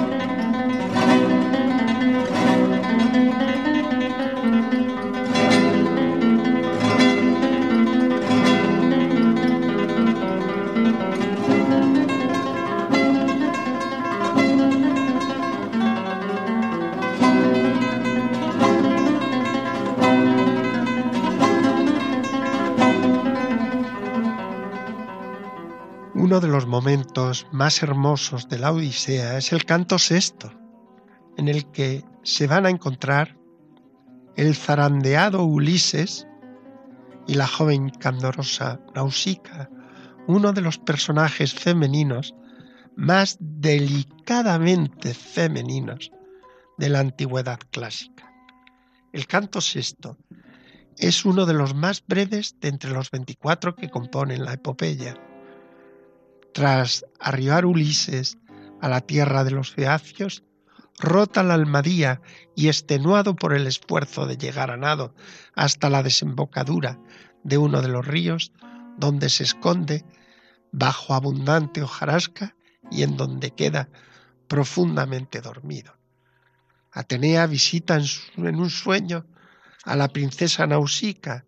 Uno 26.21 26.39
de 26.39 26.47
los 26.47 26.67
momentos 26.67 27.47
más 27.51 27.81
hermosos 27.81 28.47
de 28.47 28.59
la 28.59 28.71
Odisea 28.71 29.39
es 29.39 29.51
el 29.53 29.65
canto 29.65 29.97
sexto, 29.97 30.53
en 31.35 31.47
el 31.47 31.71
que 31.71 32.03
se 32.21 32.45
van 32.45 32.67
a 32.67 32.69
encontrar 32.69 33.35
el 34.35 34.55
zarandeado 34.55 35.43
Ulises 35.43 36.27
y 37.25 37.33
la 37.33 37.47
joven 37.47 37.89
candorosa 37.89 38.79
Nausicaa, 38.93 39.67
uno 40.27 40.53
de 40.53 40.61
los 40.61 40.77
personajes 40.77 41.55
femeninos 41.55 42.35
más 42.95 43.37
delicadamente 43.39 45.15
femeninos 45.15 46.11
de 46.77 46.89
la 46.89 46.99
antigüedad 46.99 47.57
clásica. 47.71 48.31
El 49.11 49.25
canto 49.25 49.59
sexto 49.59 50.19
es 50.97 51.25
uno 51.25 51.47
de 51.47 51.53
los 51.53 51.73
más 51.73 52.03
breves 52.05 52.59
de 52.61 52.67
entre 52.67 52.91
los 52.91 53.09
24 53.09 53.75
que 53.75 53.89
componen 53.89 54.45
la 54.45 54.53
epopeya. 54.53 55.15
Tras 56.53 57.05
arribar 57.19 57.65
Ulises 57.65 58.37
a 58.81 58.89
la 58.89 59.01
tierra 59.01 59.43
de 59.43 59.51
los 59.51 59.71
feacios, 59.71 60.43
rota 60.99 61.43
la 61.43 61.53
almadía 61.53 62.21
y 62.55 62.67
extenuado 62.67 63.35
por 63.35 63.53
el 63.53 63.67
esfuerzo 63.67 64.25
de 64.25 64.37
llegar 64.37 64.71
a 64.71 64.77
nado 64.77 65.15
hasta 65.55 65.89
la 65.89 66.03
desembocadura 66.03 66.99
de 67.43 67.57
uno 67.57 67.81
de 67.81 67.87
los 67.87 68.05
ríos, 68.05 68.51
donde 68.97 69.29
se 69.29 69.43
esconde 69.43 70.05
bajo 70.71 71.13
abundante 71.13 71.81
hojarasca 71.81 72.55
y 72.89 73.03
en 73.03 73.17
donde 73.17 73.51
queda 73.51 73.89
profundamente 74.47 75.41
dormido. 75.41 75.97
Atenea 76.91 77.47
visita 77.47 77.97
en, 78.35 78.55
un 78.55 78.69
sueño 78.69 79.25
a 79.85 79.95
la 79.95 80.09
princesa 80.09 80.67
Nausicaa, 80.67 81.45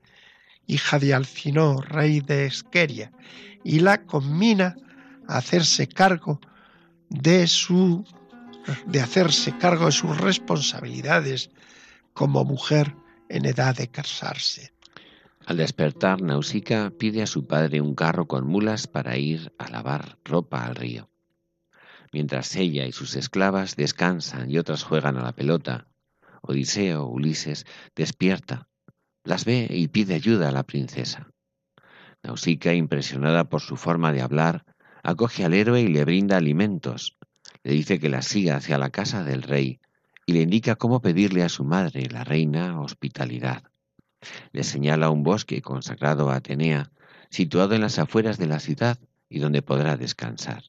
hija 0.68 1.00
de 1.00 1.14
Alcinó, 1.14 1.82
rey 1.82 2.22
de 2.22 2.46
Esqueria, 2.46 3.12
y 3.64 3.82
la 3.82 4.04
combina 4.04 4.68
a 4.68 4.93
hacerse 5.28 5.88
cargo 5.88 6.40
de 7.10 7.48
su 7.48 8.06
de 8.88 9.02
hacerse 9.02 9.58
cargo 9.58 9.88
de 9.88 9.92
sus 9.92 10.18
responsabilidades 10.18 11.50
como 12.14 12.46
mujer 12.46 12.96
en 13.30 13.46
edad 13.46 13.76
de 13.76 13.90
casarse. 13.90 14.74
Al 15.46 15.58
despertar, 15.58 16.22
Nausicaa 16.22 16.92
pide 16.92 17.22
a 17.22 17.28
su 17.28 17.46
padre 17.46 17.82
un 17.82 17.96
carro 17.96 18.28
con 18.28 18.48
mulas 18.48 18.88
para 18.88 19.18
ir 19.18 19.54
a 19.58 19.70
lavar 19.70 20.18
ropa 20.24 20.66
al 20.66 20.76
río. 20.76 21.10
Mientras 22.14 22.56
ella 22.56 22.86
y 22.86 22.92
sus 22.92 23.16
esclavas 23.16 23.76
descansan 23.76 24.50
y 24.50 24.58
otras 24.58 24.84
juegan 24.84 25.18
a 25.18 25.24
la 25.24 25.34
pelota, 25.34 25.88
Odiseo, 26.42 27.08
Ulises, 27.08 27.66
despierta, 27.96 28.68
las 29.24 29.46
ve 29.46 29.68
y 29.70 29.88
pide 29.88 30.14
ayuda 30.14 30.50
a 30.50 30.52
la 30.52 30.64
princesa. 30.64 31.30
Nausicaa, 32.22 32.74
impresionada 32.74 33.50
por 33.50 33.62
su 33.62 33.76
forma 33.76 34.14
de 34.14 34.22
hablar, 34.22 34.64
acoge 35.04 35.46
al 35.46 35.54
héroe 35.54 35.82
y 35.82 35.88
le 35.88 36.06
brinda 36.06 36.38
alimentos. 36.38 37.18
Le 37.64 37.74
dice 37.74 38.00
que 38.00 38.10
la 38.10 38.22
siga 38.22 38.56
hacia 38.56 38.78
la 38.78 38.90
casa 38.90 39.24
del 39.24 39.44
rey 39.44 39.80
y 40.26 40.34
le 40.34 40.42
indica 40.42 40.76
cómo 40.76 41.02
pedirle 41.02 41.44
a 41.44 41.50
su 41.50 41.66
madre, 41.66 42.08
la 42.10 42.24
reina, 42.24 42.80
hospitalidad. 42.80 43.64
Le 44.54 44.64
señala 44.64 45.10
un 45.10 45.24
bosque 45.24 45.62
consagrado 45.62 46.30
a 46.30 46.36
Atenea, 46.36 46.92
situado 47.30 47.76
en 47.76 47.82
las 47.82 48.00
afueras 48.00 48.38
de 48.38 48.48
la 48.48 48.60
ciudad 48.60 48.98
y 49.30 49.40
donde 49.40 49.62
podrá 49.62 49.98
descansar. 49.98 50.64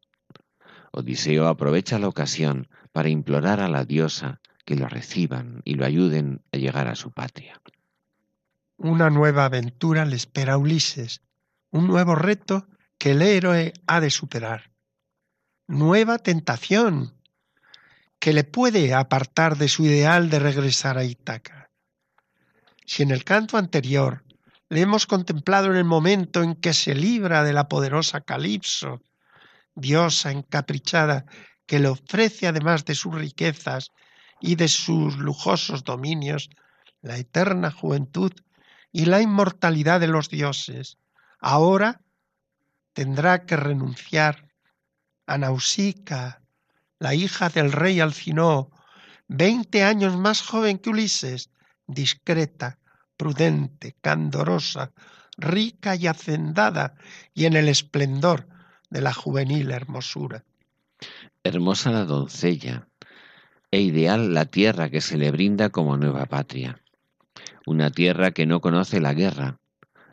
Odiseo 0.91 1.47
aprovecha 1.47 1.99
la 1.99 2.09
ocasión 2.09 2.68
para 2.93 3.09
implorar 3.09 3.61
a 3.61 3.68
la 3.68 3.85
diosa 3.85 4.41
que 4.64 4.76
lo 4.76 4.89
reciban 4.89 5.61
y 5.64 5.74
lo 5.74 5.85
ayuden 5.85 6.43
a 6.53 6.57
llegar 6.57 6.89
a 6.89 6.95
su 6.95 7.11
patria. 7.11 7.61
Una 8.76 9.11
nueva 9.11 9.45
aventura 9.45 10.05
le 10.05 10.16
espera 10.16 10.55
a 10.55 10.59
Ulises, 10.59 11.20
un 11.70 11.87
nuevo 11.87 12.14
reto 12.14 12.66
que 13.05 13.11
el 13.11 13.20
héroe 13.20 13.74
ha 13.86 14.00
de 14.00 14.09
superar. 14.09 14.70
Nueva 15.66 16.16
tentación 16.16 17.20
que 18.18 18.32
le 18.32 18.44
puede 18.44 18.94
apartar 18.94 19.59
de 19.59 19.68
su 19.68 19.84
ideal 19.84 20.30
de 20.30 20.38
regresar 20.38 20.96
a 20.96 21.05
Ítaca. 21.05 21.68
Si 22.86 23.02
en 23.02 23.11
el 23.11 23.22
canto 23.22 23.59
anterior 23.59 24.24
le 24.70 24.80
hemos 24.80 25.07
contemplado 25.07 25.66
en 25.66 25.76
el 25.76 25.84
momento 25.84 26.42
en 26.42 26.55
que 26.55 26.72
se 26.72 26.94
libra 26.94 27.44
de 27.44 27.52
la 27.52 27.68
poderosa 27.68 28.22
Calipso, 28.22 29.02
diosa 29.74 30.30
encaprichada 30.30 31.26
que 31.66 31.80
le 31.80 31.88
ofrece 31.88 32.46
además 32.46 32.86
de 32.86 32.94
sus 32.94 33.14
riquezas 33.14 33.90
y 34.40 34.55
de 34.55 34.68
sus 34.68 35.18
lujosos 35.18 35.84
dominios 35.84 36.48
la 37.02 37.18
eterna 37.18 37.70
juventud 37.70 38.32
y 38.92 39.05
la 39.05 39.20
inmortalidad 39.20 40.00
de 40.00 40.09
los 40.09 40.30
dioses, 40.30 40.96
ahora 41.38 42.00
tendrá 42.95 43.45
que 43.45 43.57
renunciar 43.57 44.49
a 45.26 45.36
Nausica, 45.36 46.40
la 46.99 47.14
hija 47.14 47.51
del 47.51 47.72
rey 47.72 48.01
Alcinoo, 48.01 48.70
veinte 49.28 49.82
años 49.82 50.16
más 50.16 50.40
joven 50.40 50.78
que 50.78 50.90
Ulises, 50.90 51.51
discreta, 51.86 52.78
prudente, 53.16 53.95
candorosa, 54.01 54.92
rica 55.36 55.97
y 55.97 56.07
hacendada, 56.07 56.95
y 57.34 57.45
en 57.47 57.55
el 57.55 57.68
esplendor 57.68 58.49
de 58.90 59.01
la 59.01 59.12
juvenil 59.12 59.70
hermosura. 59.72 60.45
Hermosa 61.42 61.90
la 61.90 62.05
doncella, 62.05 62.88
e 63.70 63.80
ideal 63.80 64.32
la 64.32 64.45
tierra 64.45 64.88
que 64.88 65.01
se 65.01 65.18
le 65.18 65.32
brinda 65.32 65.70
como 65.70 65.97
nueva 65.97 66.26
patria. 66.26 66.80
Una 67.66 67.90
tierra 67.90 68.30
que 68.30 68.47
no 68.47 68.61
conoce 68.61 69.01
la 69.01 69.14
guerra, 69.14 69.59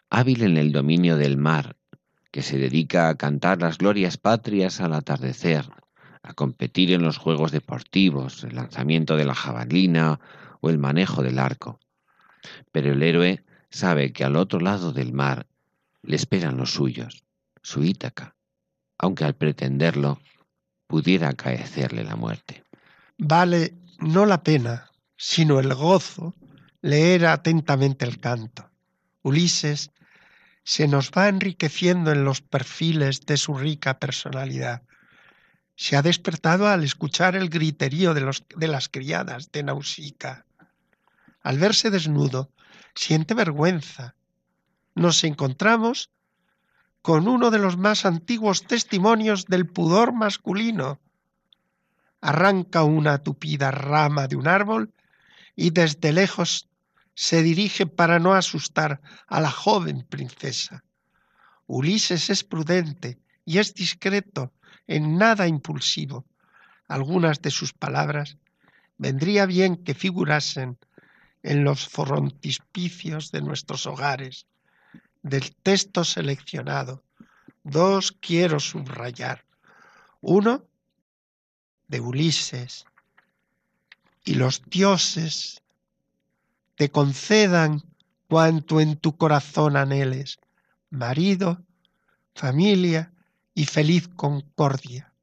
hábil 0.10 0.42
en 0.44 0.58
el 0.58 0.72
dominio 0.72 1.16
del 1.16 1.38
mar, 1.38 1.76
que 2.32 2.42
se 2.42 2.58
dedica 2.58 3.10
a 3.10 3.16
cantar 3.16 3.62
las 3.62 3.78
glorias 3.78 4.18
patrias 4.18 4.80
al 4.80 4.94
atardecer, 4.94 5.70
a 6.24 6.34
competir 6.34 6.92
en 6.92 7.04
los 7.04 7.18
juegos 7.18 7.52
deportivos, 7.52 8.44
el 8.44 8.56
lanzamiento 8.56 9.18
de 9.18 9.26
la 9.26 9.36
jabalina 9.36 10.20
o 10.62 10.70
el 10.70 10.78
manejo 10.78 11.24
del 11.24 11.40
arco. 11.40 11.80
Pero 12.72 12.94
el 12.94 13.04
héroe 13.04 13.44
sabe 13.70 14.14
que 14.14 14.24
al 14.24 14.36
otro 14.36 14.60
lado 14.60 14.94
del 14.94 15.14
mar 15.14 15.48
le 16.04 16.16
esperan 16.16 16.58
los 16.58 16.72
suyos, 16.72 17.24
su 17.62 17.84
Ítaca, 17.84 18.36
aunque 18.98 19.26
al 19.26 19.36
pretenderlo 19.36 20.20
pudiera 20.88 21.30
acaecerle 21.30 22.04
la 22.04 22.16
muerte. 22.16 22.64
Vale 23.18 23.76
no 24.00 24.26
la 24.26 24.44
pena, 24.44 24.90
sino 25.16 25.60
el 25.60 25.74
gozo 25.74 26.36
leer 26.82 27.28
atentamente 27.28 28.06
el 28.06 28.20
canto. 28.20 28.70
Ulises 29.22 29.92
se 30.64 30.88
nos 30.88 31.12
va 31.12 31.28
enriqueciendo 31.28 32.12
en 32.12 32.24
los 32.24 32.41
perfiles 32.41 33.26
de 33.26 33.38
su 33.38 33.55
rica 33.55 33.99
personalidad. 33.99 34.84
Se 35.76 35.95
ha 35.95 36.01
despertado 36.01 36.68
al 36.68 36.84
escuchar 36.84 37.36
el 37.36 37.49
griterío 37.49 38.14
de, 38.14 38.22
los, 38.22 38.43
de 38.55 38.68
las 38.68 38.88
criadas 38.88 39.51
de 39.51 39.64
Nausica. 39.64 40.45
Al 41.41 41.57
verse 41.57 41.89
desnudo, 41.89 42.51
siente 42.93 43.34
vergüenza. 43.34 44.16
Nos 44.93 45.24
encontramos 45.24 46.12
con 47.01 47.28
uno 47.28 47.49
de 47.49 47.57
los 47.57 47.78
más 47.78 48.05
antiguos 48.05 48.64
testimonios 48.64 49.45
del 49.45 49.66
pudor 49.66 50.14
masculino. 50.14 50.99
Arranca 52.22 52.84
una 52.84 53.18
tupida 53.24 53.72
rama 53.72 54.28
de 54.28 54.36
un 54.36 54.47
árbol 54.47 54.93
y 55.55 55.72
desde 55.72 56.12
lejos 56.12 56.68
se 57.14 57.43
dirige 57.43 57.86
para 57.86 58.20
no 58.20 58.34
asustar 58.34 59.01
a 59.28 59.41
la 59.41 59.51
joven 59.51 60.05
princesa. 60.09 60.84
Ulises 61.68 62.30
es 62.30 62.43
prudente 62.43 63.20
y 63.45 63.59
es 63.59 63.74
discreto, 63.74 64.53
en 64.88 65.18
nada 65.18 65.47
impulsivo. 65.47 66.26
Algunas 66.88 67.41
de 67.41 67.51
sus 67.51 67.74
palabras 67.74 68.38
vendría 68.97 69.45
bien 69.45 69.78
que 69.78 69.93
figurasen 69.93 70.78
en 71.43 71.64
los 71.64 71.88
frontispicios 71.88 73.32
de 73.32 73.41
nuestros 73.41 73.86
hogares. 73.86 74.47
Del 75.24 75.55
texto 75.55 76.03
seleccionado, 76.03 77.03
dos 77.64 78.12
quiero 78.12 78.59
subrayar. 78.59 79.45
Uno 80.20 80.66
de 81.88 81.99
Ulises 81.99 82.86
y 84.24 84.36
los 84.36 84.62
dioses 84.66 85.61
te 86.82 86.90
concedan 86.90 87.84
cuanto 88.28 88.82
en 88.82 88.98
tu 88.98 89.16
corazón 89.16 89.78
anheles, 89.78 90.40
marido, 90.90 91.64
familia 92.34 93.14
y 93.54 93.66
feliz 93.66 94.08
concordia. 94.08 95.14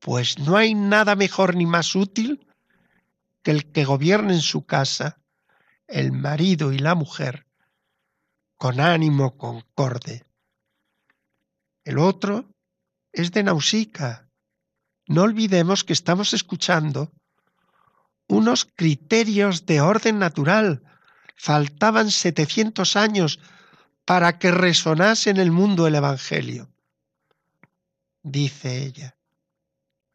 Pues 0.00 0.36
no 0.40 0.56
hay 0.56 0.74
nada 0.74 1.14
mejor 1.14 1.54
ni 1.54 1.64
más 1.64 1.94
útil 1.94 2.44
que 3.44 3.52
el 3.52 3.70
que 3.70 3.84
gobierne 3.84 4.34
en 4.34 4.40
su 4.40 4.66
casa 4.66 5.20
el 5.86 6.10
marido 6.10 6.72
y 6.72 6.80
la 6.80 6.96
mujer 6.96 7.46
con 8.56 8.80
ánimo 8.80 9.38
concorde. 9.38 10.24
El 11.84 11.98
otro 11.98 12.50
es 13.12 13.30
de 13.30 13.44
Nausica. 13.44 14.28
No 15.06 15.22
olvidemos 15.22 15.84
que 15.84 15.92
estamos 15.92 16.34
escuchando 16.34 17.12
unos 18.28 18.68
criterios 18.76 19.66
de 19.66 19.80
orden 19.80 20.18
natural. 20.18 20.82
Faltaban 21.36 22.10
700 22.10 22.96
años 22.96 23.40
para 24.04 24.38
que 24.38 24.50
resonase 24.50 25.30
en 25.30 25.38
el 25.38 25.50
mundo 25.50 25.86
el 25.86 25.94
Evangelio. 25.94 26.70
Dice 28.22 28.84
ella, 28.84 29.16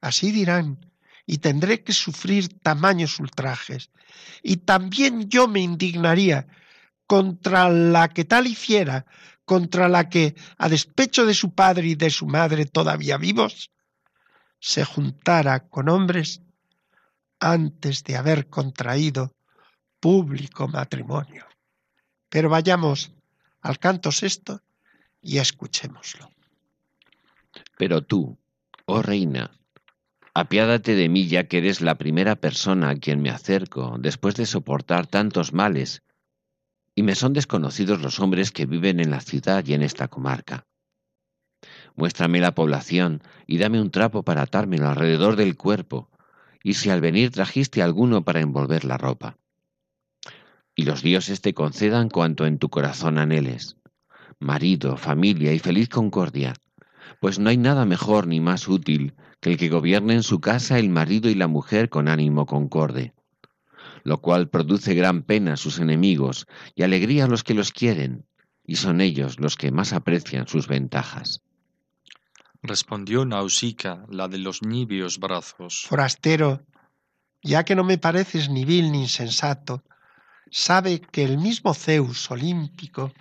así 0.01 0.31
dirán, 0.31 0.91
y 1.25 1.37
tendré 1.37 1.83
que 1.83 1.93
sufrir 1.93 2.59
tamaños 2.59 3.19
ultrajes. 3.19 3.89
Y 4.41 4.57
también 4.57 5.29
yo 5.29 5.47
me 5.47 5.61
indignaría 5.61 6.47
contra 7.07 7.69
la 7.69 8.09
que 8.09 8.25
tal 8.25 8.47
hiciera, 8.47 9.05
contra 9.45 9.87
la 9.87 10.09
que, 10.09 10.35
a 10.57 10.69
despecho 10.69 11.25
de 11.25 11.33
su 11.33 11.53
padre 11.53 11.87
y 11.87 11.95
de 11.95 12.09
su 12.09 12.27
madre 12.27 12.65
todavía 12.65 13.17
vivos, 13.17 13.71
se 14.59 14.85
juntara 14.85 15.67
con 15.67 15.89
hombres 15.89 16.41
antes 17.43 18.03
de 18.05 18.15
haber 18.15 18.47
contraído 18.47 19.35
público 19.99 20.67
matrimonio. 20.67 21.45
Pero 22.29 22.49
vayamos 22.49 23.11
al 23.61 23.79
canto 23.79 24.11
sexto 24.11 24.61
y 25.21 25.37
escuchémoslo. 25.39 26.31
Pero 27.77 28.01
tú, 28.01 28.37
oh 28.85 29.01
reina, 29.01 29.51
apiádate 30.33 30.95
de 30.95 31.09
mí 31.09 31.27
ya 31.27 31.47
que 31.47 31.57
eres 31.57 31.81
la 31.81 31.97
primera 31.97 32.37
persona 32.37 32.89
a 32.91 32.95
quien 32.95 33.21
me 33.21 33.29
acerco 33.29 33.97
después 33.99 34.35
de 34.35 34.45
soportar 34.45 35.07
tantos 35.07 35.51
males, 35.53 36.01
y 36.95 37.03
me 37.03 37.15
son 37.15 37.33
desconocidos 37.33 38.01
los 38.01 38.19
hombres 38.19 38.51
que 38.51 38.65
viven 38.65 38.99
en 38.99 39.11
la 39.11 39.19
ciudad 39.19 39.65
y 39.65 39.73
en 39.73 39.81
esta 39.81 40.07
comarca. 40.07 40.65
Muéstrame 41.95 42.39
la 42.39 42.55
población 42.55 43.21
y 43.47 43.57
dame 43.57 43.81
un 43.81 43.91
trapo 43.91 44.23
para 44.23 44.43
atármelo 44.43 44.87
alrededor 44.87 45.35
del 45.35 45.55
cuerpo, 45.55 46.09
y 46.63 46.75
si 46.75 46.89
al 46.89 47.01
venir 47.01 47.29
trajiste 47.29 47.83
alguno 47.83 48.23
para 48.23 48.39
envolver 48.39 48.85
la 48.85 48.97
ropa. 48.97 49.37
Y 50.75 50.83
los 50.83 51.03
dioses 51.03 51.41
te 51.41 51.53
concedan 51.53 52.09
cuanto 52.09 52.47
en 52.47 52.57
tu 52.57 52.69
corazón 52.69 53.19
anheles, 53.19 53.75
marido, 54.39 54.97
familia 54.97 55.53
y 55.53 55.59
feliz 55.59 55.89
concordia, 55.89 56.53
pues 57.19 57.37
no 57.37 57.49
hay 57.49 57.57
nada 57.57 57.85
mejor 57.85 58.27
ni 58.27 58.39
más 58.39 58.67
útil 58.67 59.13
que 59.39 59.51
el 59.51 59.57
que 59.57 59.69
gobierne 59.69 60.13
en 60.13 60.23
su 60.23 60.39
casa 60.39 60.79
el 60.79 60.89
marido 60.89 61.29
y 61.29 61.35
la 61.35 61.47
mujer 61.47 61.89
con 61.89 62.07
ánimo 62.07 62.45
concorde, 62.45 63.13
lo 64.03 64.21
cual 64.21 64.49
produce 64.49 64.95
gran 64.95 65.21
pena 65.21 65.53
a 65.53 65.57
sus 65.57 65.79
enemigos 65.79 66.47
y 66.75 66.83
alegría 66.83 67.25
a 67.25 67.27
los 67.27 67.43
que 67.43 67.53
los 67.53 67.71
quieren, 67.71 68.25
y 68.65 68.77
son 68.77 69.01
ellos 69.01 69.39
los 69.39 69.57
que 69.57 69.71
más 69.71 69.93
aprecian 69.93 70.47
sus 70.47 70.67
ventajas. 70.67 71.43
Respondió 72.65 73.25
Nausicaa, 73.25 74.05
la 74.09 74.29
de 74.29 74.37
los 74.37 74.61
níveos 74.61 75.19
brazos. 75.19 75.85
Forastero, 75.85 76.65
ya 77.41 77.65
que 77.65 77.75
no 77.75 77.83
me 77.83 77.97
pareces 77.97 78.49
ni 78.49 78.63
vil 78.63 78.89
ni 78.89 79.01
insensato, 79.01 79.83
sabe 80.49 81.01
que 81.01 81.25
el 81.25 81.37
mismo 81.37 81.73
Zeus 81.73 82.31
olímpico 82.31 83.11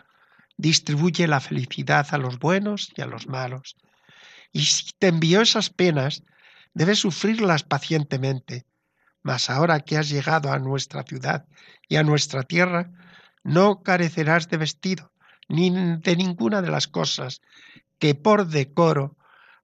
distribuye 0.57 1.27
la 1.27 1.41
felicidad 1.41 2.07
a 2.13 2.19
los 2.19 2.39
buenos 2.39 2.93
y 2.97 3.03
a 3.03 3.07
los 3.07 3.27
malos. 3.27 3.75
Y 4.53 4.61
si 4.61 4.93
te 4.97 5.09
envió 5.09 5.41
esas 5.41 5.71
penas, 5.71 6.23
debes 6.73 7.01
sufrirlas 7.01 7.65
pacientemente. 7.65 8.65
Mas 9.25 9.51
ahora 9.51 9.81
que 9.81 9.99
has 9.99 10.09
llegado 10.09 10.53
a 10.53 10.61
nuestra 10.61 11.03
ciudad 11.03 11.47
y 11.89 11.97
a 11.97 12.05
nuestra 12.05 12.45
tierra, 12.45 12.93
no 13.43 13.83
carecerás 13.83 14.49
de 14.49 14.59
vestido, 14.59 15.11
ni 15.49 15.71
de 15.71 16.15
ninguna 16.15 16.63
de 16.63 16.71
las 16.71 16.87
cosas 16.87 17.41
que 17.99 18.15
por 18.15 18.47
decoro 18.47 19.17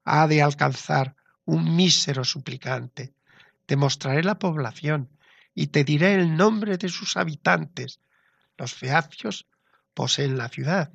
ha 0.09 0.27
de 0.27 0.41
alcanzar 0.41 1.15
un 1.45 1.75
mísero 1.75 2.23
suplicante. 2.23 3.13
Te 3.65 3.75
mostraré 3.75 4.23
la 4.23 4.39
población 4.39 5.09
y 5.53 5.67
te 5.67 5.83
diré 5.83 6.15
el 6.15 6.35
nombre 6.35 6.77
de 6.77 6.89
sus 6.89 7.15
habitantes. 7.17 7.99
Los 8.57 8.73
feacios 8.73 9.45
poseen 9.93 10.37
la 10.37 10.49
ciudad 10.49 10.91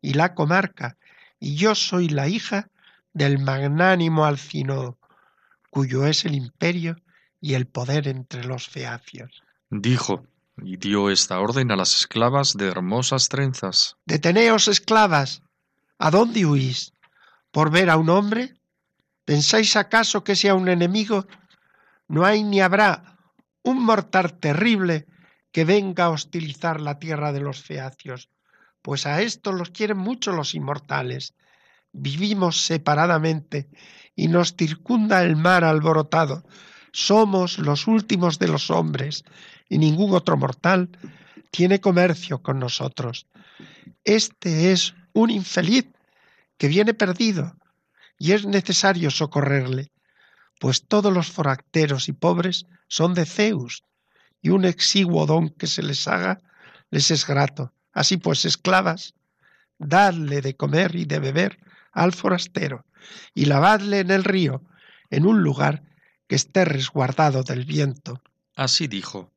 y 0.00 0.14
la 0.14 0.34
comarca, 0.34 0.96
y 1.38 1.56
yo 1.56 1.74
soy 1.74 2.08
la 2.08 2.28
hija 2.28 2.68
del 3.12 3.38
magnánimo 3.38 4.24
Alcinoo, 4.24 4.98
cuyo 5.70 6.06
es 6.06 6.24
el 6.24 6.34
imperio 6.34 6.96
y 7.40 7.54
el 7.54 7.66
poder 7.66 8.08
entre 8.08 8.44
los 8.44 8.68
feacios. 8.68 9.42
Dijo, 9.70 10.26
y 10.62 10.76
dio 10.76 11.10
esta 11.10 11.40
orden 11.40 11.70
a 11.70 11.76
las 11.76 11.94
esclavas 11.94 12.54
de 12.56 12.68
hermosas 12.68 13.28
trenzas. 13.28 13.96
Deteneos, 14.06 14.68
esclavas. 14.68 15.42
¿A 15.98 16.10
dónde 16.10 16.44
huís? 16.44 16.91
¿Por 17.52 17.70
ver 17.70 17.90
a 17.90 17.98
un 17.98 18.08
hombre? 18.08 18.54
¿Pensáis 19.24 19.76
acaso 19.76 20.24
que 20.24 20.34
sea 20.34 20.54
un 20.54 20.68
enemigo? 20.68 21.26
No 22.08 22.24
hay 22.24 22.42
ni 22.42 22.60
habrá 22.60 23.18
un 23.62 23.84
mortal 23.84 24.38
terrible 24.40 25.06
que 25.52 25.64
venga 25.64 26.06
a 26.06 26.10
hostilizar 26.10 26.80
la 26.80 26.98
tierra 26.98 27.30
de 27.32 27.40
los 27.40 27.62
feacios, 27.62 28.30
pues 28.80 29.06
a 29.06 29.20
esto 29.20 29.52
los 29.52 29.70
quieren 29.70 29.98
mucho 29.98 30.32
los 30.32 30.54
inmortales. 30.54 31.34
Vivimos 31.92 32.62
separadamente 32.62 33.68
y 34.16 34.28
nos 34.28 34.56
circunda 34.56 35.22
el 35.22 35.36
mar 35.36 35.62
alborotado. 35.62 36.44
Somos 36.90 37.58
los 37.58 37.86
últimos 37.86 38.38
de 38.38 38.48
los 38.48 38.70
hombres 38.70 39.24
y 39.68 39.76
ningún 39.76 40.14
otro 40.14 40.38
mortal 40.38 40.88
tiene 41.50 41.80
comercio 41.80 42.42
con 42.42 42.58
nosotros. 42.58 43.26
Este 44.04 44.72
es 44.72 44.94
un 45.12 45.30
infeliz 45.30 45.86
que 46.58 46.68
viene 46.68 46.94
perdido 46.94 47.56
y 48.18 48.32
es 48.32 48.46
necesario 48.46 49.10
socorrerle, 49.10 49.90
pues 50.60 50.86
todos 50.86 51.12
los 51.12 51.30
foracteros 51.30 52.08
y 52.08 52.12
pobres 52.12 52.66
son 52.86 53.14
de 53.14 53.26
Zeus, 53.26 53.82
y 54.40 54.50
un 54.50 54.64
exiguo 54.64 55.26
don 55.26 55.50
que 55.50 55.66
se 55.66 55.82
les 55.82 56.06
haga 56.06 56.40
les 56.90 57.10
es 57.10 57.26
grato. 57.26 57.72
Así 57.92 58.18
pues, 58.18 58.44
esclavas, 58.44 59.14
dadle 59.78 60.40
de 60.40 60.54
comer 60.54 60.94
y 60.94 61.04
de 61.04 61.18
beber 61.18 61.58
al 61.90 62.12
forastero, 62.12 62.84
y 63.34 63.46
lavadle 63.46 64.00
en 64.00 64.10
el 64.10 64.24
río, 64.24 64.62
en 65.10 65.26
un 65.26 65.42
lugar 65.42 65.82
que 66.28 66.36
esté 66.36 66.64
resguardado 66.64 67.42
del 67.42 67.64
viento. 67.64 68.22
Así 68.54 68.86
dijo. 68.86 69.32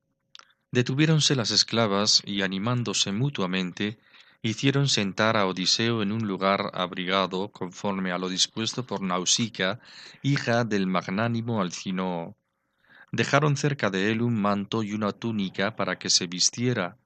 Detuviéronse 0.72 1.36
las 1.36 1.52
esclavas 1.52 2.22
y 2.26 2.42
animándose 2.42 3.12
mutuamente, 3.12 3.98
hicieron 4.42 4.88
sentar 4.88 5.38
a 5.38 5.46
Odiseo 5.46 6.02
en 6.02 6.12
un 6.12 6.28
lugar 6.28 6.72
abrigado 6.74 7.50
conforme 7.50 8.12
a 8.12 8.18
lo 8.18 8.30
dispuesto 8.30 8.86
por 8.86 9.02
Nausicaa, 9.02 9.80
hija 10.22 10.64
del 10.64 10.88
magnánimo 10.88 11.62
Alcinoo. 11.62 12.36
Dejaron 13.12 13.58
cerca 13.58 13.90
de 13.90 14.12
él 14.12 14.22
un 14.22 14.36
manto 14.40 14.84
y 14.84 14.94
una 14.94 15.12
túnica 15.12 15.76
para 15.76 15.98
que 15.98 16.10
se 16.10 16.28
vistiera. 16.28 16.98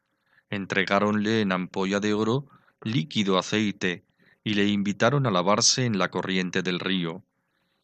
Entregáronle 0.49 1.41
en 1.41 1.51
ampolla 1.51 1.99
de 1.99 2.13
oro 2.13 2.47
líquido 2.81 3.37
aceite 3.37 4.03
y 4.43 4.53
le 4.53 4.67
invitaron 4.67 5.25
a 5.25 5.31
lavarse 5.31 5.85
en 5.85 5.99
la 5.99 6.09
corriente 6.09 6.61
del 6.61 6.79
río. 6.79 7.23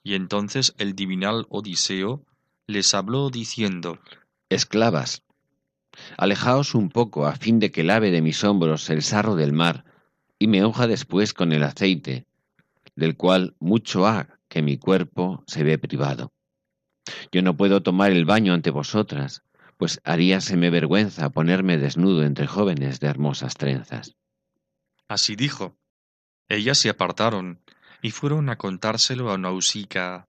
Y 0.04 0.16
entonces 0.16 0.74
el 0.78 0.96
divinal 0.96 1.46
Odiseo 1.50 2.26
les 2.68 2.93
habló 2.93 3.30
diciendo 3.30 4.00
Esclavas, 4.50 5.24
alejaos 6.18 6.76
un 6.76 6.89
poco 6.89 7.26
a 7.26 7.36
fin 7.36 7.60
de 7.60 7.72
que 7.72 7.84
lave 7.84 8.12
de 8.12 8.22
mis 8.22 8.43
hombros 8.43 8.89
el 8.89 9.02
sarro 9.02 9.36
del 9.36 9.54
mar 9.54 9.86
y 10.39 10.48
me 10.48 10.66
unja 10.66 10.88
después 10.88 11.34
con 11.34 11.54
el 11.54 11.64
aceite, 11.64 12.26
del 12.96 13.16
cual 13.16 13.56
mucho 13.60 14.08
ha 14.08 14.28
que 14.48 14.62
mi 14.62 14.78
cuerpo 14.78 15.43
se 15.48 15.64
ve 15.64 15.78
privado. 15.78 16.32
Yo 17.32 17.41
no 17.41 17.56
puedo 17.56 17.82
tomar 17.84 18.12
el 18.12 18.26
baño 18.26 18.54
ante 18.54 18.72
vosotras, 18.72 19.43
pues 19.78 20.00
haríaseme 20.04 20.70
vergüenza 20.70 21.30
ponerme 21.30 21.78
desnudo 21.78 22.24
entre 22.24 22.48
jóvenes 22.48 23.00
de 23.00 23.08
hermosas 23.08 23.56
trenzas. 23.56 24.16
Así 25.08 25.36
dijo. 25.36 25.78
Ellas 26.48 26.78
se 26.78 26.89
apartaron 26.89 27.60
y 28.02 28.12
fueron 28.12 28.50
a 28.50 28.58
contárselo 28.58 29.32
a 29.32 29.38
Nausicaa. 29.38 30.28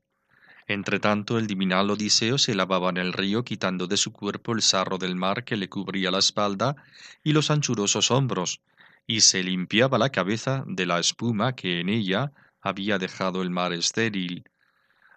Entretanto 0.69 1.39
el 1.39 1.47
divinal 1.47 1.91
Odiseo 1.91 2.39
se 2.39 2.55
lavaba 2.55 2.91
en 2.91 2.97
el 2.97 3.13
río 3.13 3.45
quitando 3.45 3.87
de 3.87 3.97
su 3.97 4.13
cuerpo 4.13 4.53
el 4.53 4.63
sarro 4.63 4.99
del 4.99 5.15
mar 5.15 5.45
que 5.45 5.57
le 5.57 5.69
cubría 5.69 6.11
la 6.11 6.19
espalda 6.19 6.75
y 7.23 7.33
los 7.33 7.53
anchurosos 7.53 8.11
hombros, 8.11 8.61
y 9.07 9.21
se 9.21 9.45
limpiaba 9.45 9.97
la 9.97 10.11
cabeza 10.11 10.65
de 10.67 10.87
la 10.87 10.99
espuma 10.99 11.55
que 11.55 11.81
en 11.81 11.89
ella 11.89 12.33
había 12.61 12.99
dejado 12.99 13.43
el 13.43 13.51
mar 13.51 13.73
estéril. 13.73 14.45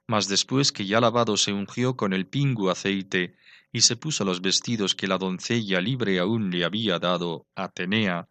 Mas 0.06 0.28
después 0.28 0.72
que 0.72 0.86
ya 0.86 1.02
lavado 1.02 1.36
se 1.36 1.52
ungió 1.52 1.96
con 1.96 2.14
el 2.14 2.28
pingu 2.28 2.70
aceite 2.70 3.36
y 3.72 3.82
se 3.82 3.96
puso 3.96 4.26
los 4.26 4.42
vestidos 4.42 4.94
que 4.94 5.08
la 5.08 5.18
doncella 5.18 5.82
libre 5.82 6.20
aún 6.20 6.52
le 6.52 6.64
había 6.64 7.00
dado 7.00 7.48
Atenea, 7.56 8.28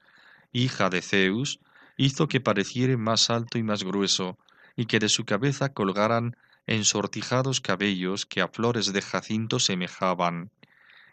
hija 0.53 0.89
de 0.89 1.03
Zeus, 1.03 1.59
hizo 1.97 2.29
que 2.29 2.41
pareciere 2.41 2.97
más 2.97 3.29
alto 3.29 3.59
y 3.59 3.65
más 3.65 3.83
grueso, 3.83 4.39
y 4.77 4.87
que 4.87 5.01
de 5.01 5.09
su 5.09 5.25
cabeza 5.25 5.73
colgaran 5.73 6.37
ensortijados 6.69 7.61
cabellos 7.61 8.27
que 8.27 8.41
a 8.41 8.49
flores 8.49 8.93
de 8.93 9.03
jacinto 9.03 9.59
semejaban. 9.59 10.51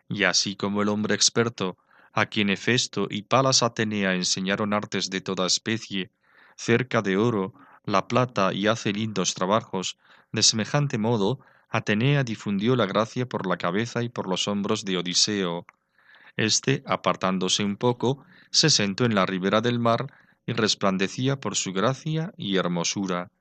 Y 0.08 0.26
así 0.26 0.56
como 0.56 0.82
el 0.82 0.90
hombre 0.90 1.16
experto, 1.16 1.78
a 2.14 2.28
quien 2.28 2.50
Hefesto 2.50 3.08
y 3.10 3.24
Palas 3.24 3.64
Atenea 3.64 4.14
enseñaron 4.14 4.74
artes 4.74 5.10
de 5.10 5.22
toda 5.22 5.48
especie, 5.48 6.12
cerca 6.56 7.02
de 7.02 7.18
oro, 7.18 7.54
la 7.86 8.08
plata 8.08 8.54
y 8.54 8.68
hace 8.68 8.94
lindos 8.94 9.34
trabajos, 9.34 9.98
de 10.32 10.44
semejante 10.44 10.98
modo 10.98 11.40
Atenea 11.70 12.24
difundió 12.24 12.76
la 12.76 12.86
gracia 12.86 13.26
por 13.26 13.48
la 13.48 13.58
cabeza 13.58 14.04
y 14.04 14.10
por 14.10 14.28
los 14.28 14.48
hombros 14.48 14.86
de 14.86 14.98
Odiseo. 14.98 15.66
Este, 16.38 16.84
apartándose 16.86 17.64
un 17.64 17.78
poco, 17.78 18.26
se 18.52 18.70
sentó 18.70 19.06
en 19.06 19.16
la 19.16 19.26
ribera 19.26 19.62
del 19.62 19.80
mar 19.80 20.08
y 20.46 20.54
resplandecía 20.54 21.40
por 21.40 21.56
su 21.56 21.74
gracia 21.74 22.34
y 22.38 22.58
hermosura. 22.58 23.32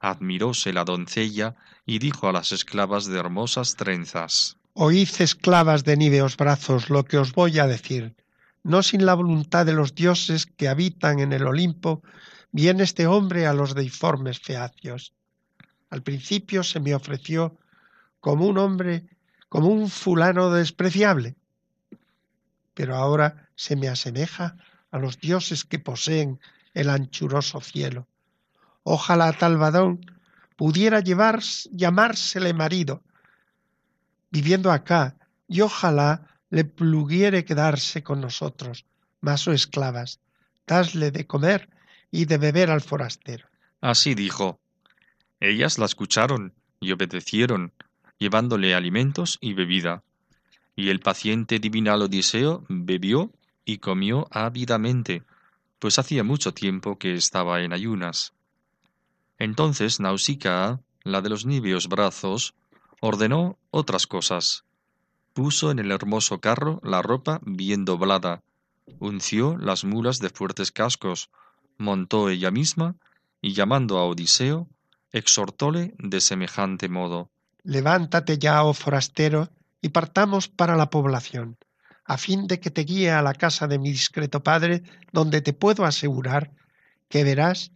Admiróse 0.00 0.72
la 0.72 0.84
doncella 0.84 1.56
y 1.84 1.98
dijo 1.98 2.28
a 2.28 2.32
las 2.32 2.52
esclavas 2.52 3.06
de 3.06 3.18
hermosas 3.18 3.76
trenzas 3.76 4.56
Oíd, 4.74 5.08
esclavas 5.18 5.82
de 5.82 5.96
níveos 5.96 6.36
brazos, 6.36 6.88
lo 6.88 7.04
que 7.04 7.18
os 7.18 7.32
voy 7.32 7.58
a 7.58 7.66
decir. 7.66 8.14
No 8.62 8.82
sin 8.82 9.06
la 9.06 9.14
voluntad 9.14 9.66
de 9.66 9.72
los 9.72 9.94
dioses 9.94 10.46
que 10.46 10.68
habitan 10.68 11.18
en 11.18 11.32
el 11.32 11.46
Olimpo, 11.46 12.02
viene 12.52 12.84
este 12.84 13.06
hombre 13.06 13.46
a 13.46 13.54
los 13.54 13.74
deiformes 13.74 14.38
feacios. 14.38 15.14
Al 15.90 16.02
principio 16.02 16.62
se 16.62 16.80
me 16.80 16.94
ofreció 16.94 17.58
como 18.20 18.46
un 18.46 18.58
hombre, 18.58 19.06
como 19.48 19.68
un 19.68 19.88
fulano 19.88 20.50
despreciable, 20.50 21.36
pero 22.74 22.94
ahora 22.94 23.48
se 23.56 23.74
me 23.74 23.88
asemeja 23.88 24.56
a 24.90 24.98
los 24.98 25.18
dioses 25.18 25.64
que 25.64 25.78
poseen 25.78 26.40
el 26.74 26.90
anchuroso 26.90 27.60
cielo. 27.60 28.06
Ojalá 28.90 29.34
tal 29.34 29.58
pudiera 30.56 31.00
llevar, 31.00 31.42
llamársele 31.70 32.54
marido, 32.54 33.02
viviendo 34.30 34.72
acá, 34.72 35.14
y 35.46 35.60
ojalá 35.60 36.26
le 36.48 36.64
pluguiere 36.64 37.44
quedarse 37.44 38.02
con 38.02 38.22
nosotros, 38.22 38.86
mas 39.20 39.46
o 39.46 39.50
oh 39.50 39.54
esclavas, 39.54 40.20
dasle 40.66 41.10
de 41.10 41.26
comer 41.26 41.68
y 42.10 42.24
de 42.24 42.38
beber 42.38 42.70
al 42.70 42.80
forastero. 42.80 43.46
Así 43.82 44.14
dijo. 44.14 44.58
Ellas 45.38 45.76
la 45.76 45.84
escucharon 45.84 46.54
y 46.80 46.92
obedecieron, 46.92 47.74
llevándole 48.16 48.74
alimentos 48.74 49.36
y 49.42 49.52
bebida. 49.52 50.02
Y 50.76 50.88
el 50.88 51.00
paciente 51.00 51.58
divinal 51.58 52.00
Odiseo 52.00 52.64
bebió 52.70 53.34
y 53.66 53.78
comió 53.78 54.28
ávidamente, 54.30 55.24
pues 55.78 55.98
hacía 55.98 56.24
mucho 56.24 56.54
tiempo 56.54 56.98
que 56.98 57.12
estaba 57.12 57.60
en 57.60 57.74
ayunas. 57.74 58.32
Entonces 59.38 60.00
Nausicaa, 60.00 60.80
la 61.04 61.22
de 61.22 61.28
los 61.28 61.46
niveos 61.46 61.88
brazos, 61.88 62.54
ordenó 63.00 63.58
otras 63.70 64.06
cosas. 64.06 64.64
Puso 65.32 65.70
en 65.70 65.78
el 65.78 65.92
hermoso 65.92 66.40
carro 66.40 66.80
la 66.82 67.02
ropa 67.02 67.40
bien 67.44 67.84
doblada, 67.84 68.42
unció 68.98 69.56
las 69.56 69.84
mulas 69.84 70.18
de 70.18 70.30
fuertes 70.30 70.72
cascos, 70.72 71.30
montó 71.76 72.28
ella 72.28 72.50
misma, 72.50 72.96
y 73.40 73.54
llamando 73.54 73.98
a 73.98 74.04
Odiseo, 74.04 74.68
exhortóle 75.12 75.94
de 75.98 76.20
semejante 76.20 76.88
modo. 76.88 77.30
Levántate 77.62 78.38
ya, 78.38 78.64
oh 78.64 78.74
forastero, 78.74 79.48
y 79.80 79.90
partamos 79.90 80.48
para 80.48 80.74
la 80.74 80.90
población, 80.90 81.56
a 82.04 82.18
fin 82.18 82.48
de 82.48 82.58
que 82.58 82.70
te 82.70 82.82
guíe 82.82 83.12
a 83.12 83.22
la 83.22 83.34
casa 83.34 83.68
de 83.68 83.78
mi 83.78 83.90
discreto 83.90 84.42
padre, 84.42 84.82
donde 85.12 85.40
te 85.40 85.52
puedo 85.52 85.84
asegurar 85.84 86.50
que 87.08 87.22
verás 87.22 87.70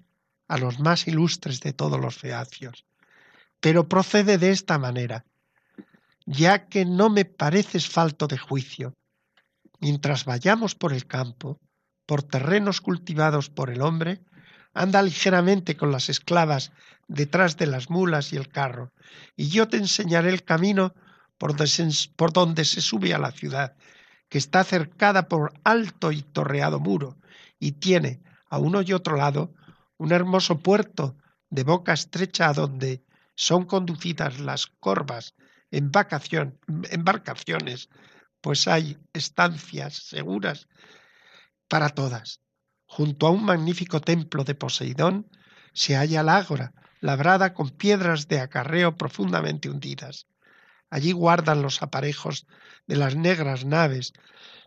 a 0.53 0.59
los 0.59 0.79
más 0.81 1.09
ilustres 1.09 1.61
de 1.61 1.73
todos 1.73 1.99
los 1.99 2.19
feacios. 2.19 2.85
Pero 3.59 3.89
procede 3.89 4.37
de 4.37 4.51
esta 4.51 4.77
manera, 4.79 5.25
ya 6.27 6.67
que 6.67 6.85
no 6.85 7.09
me 7.09 7.25
pareces 7.25 7.89
falto 7.89 8.27
de 8.27 8.37
juicio. 8.37 8.93
Mientras 9.81 10.27
vayamos 10.27 10.75
por 10.75 10.93
el 10.93 11.07
campo, 11.07 11.59
por 12.05 12.23
terrenos 12.23 12.83
cultivados 12.83 13.49
por 13.49 13.71
el 13.71 13.81
hombre, 13.81 14.21
anda 14.75 15.01
ligeramente 15.01 15.75
con 15.75 15.91
las 15.91 16.11
esclavas 16.11 16.71
detrás 17.09 17.57
de 17.57 17.67
las 17.67 17.89
mulas 17.89 18.35
y 18.35 18.37
el 18.37 18.49
carro, 18.49 18.93
y 19.35 19.49
yo 19.49 19.69
te 19.69 19.79
enseñaré 19.79 20.29
el 20.29 20.45
camino 20.45 20.93
por, 21.39 21.55
donde 22.33 22.65
se 22.67 22.81
sube 22.83 23.15
a 23.15 23.19
la 23.19 23.33
ciudad, 23.33 23.75
que 24.29 24.37
está 24.37 24.65
cercada 24.65 25.29
por 25.29 25.55
alto 25.65 26.13
y 26.13 26.21
torreado 26.21 26.79
muro, 26.79 27.17
y 27.59 27.73
tiene 27.73 28.21
a 28.51 28.59
uno 28.59 28.83
y 28.83 28.93
otro 28.93 29.17
lado 29.17 29.55
un 30.03 30.11
hermoso 30.11 30.59
puerto 30.59 31.17
de 31.49 31.63
boca 31.63 31.93
estrecha 31.93 32.49
a 32.49 32.53
donde 32.53 33.05
son 33.37 33.67
conducidas 33.67 34.41
las 34.41 34.67
corvas 34.67 35.37
embarcaciones, 35.71 37.89
pues 38.41 38.67
hay 38.67 38.99
estancias 39.13 39.95
seguras 39.95 40.67
para 41.69 41.91
todas. 41.91 42.41
Junto 42.85 43.29
a 43.29 43.31
un 43.31 43.45
magnífico 43.45 44.01
templo 44.01 44.43
de 44.43 44.57
Poseidón 44.57 45.31
se 45.73 45.95
halla 45.95 46.25
la 46.25 46.37
ágora, 46.37 46.73
labrada 47.01 47.55
con 47.55 47.71
piedras 47.71 48.27
de 48.27 48.41
acarreo 48.41 48.97
profundamente 48.97 49.71
hundidas. 49.71 50.27
Allí 50.91 51.13
guardan 51.13 51.63
los 51.63 51.81
aparejos 51.81 52.49
de 52.89 52.97
las 52.97 53.15
negras 53.15 53.65
naves, 53.65 54.15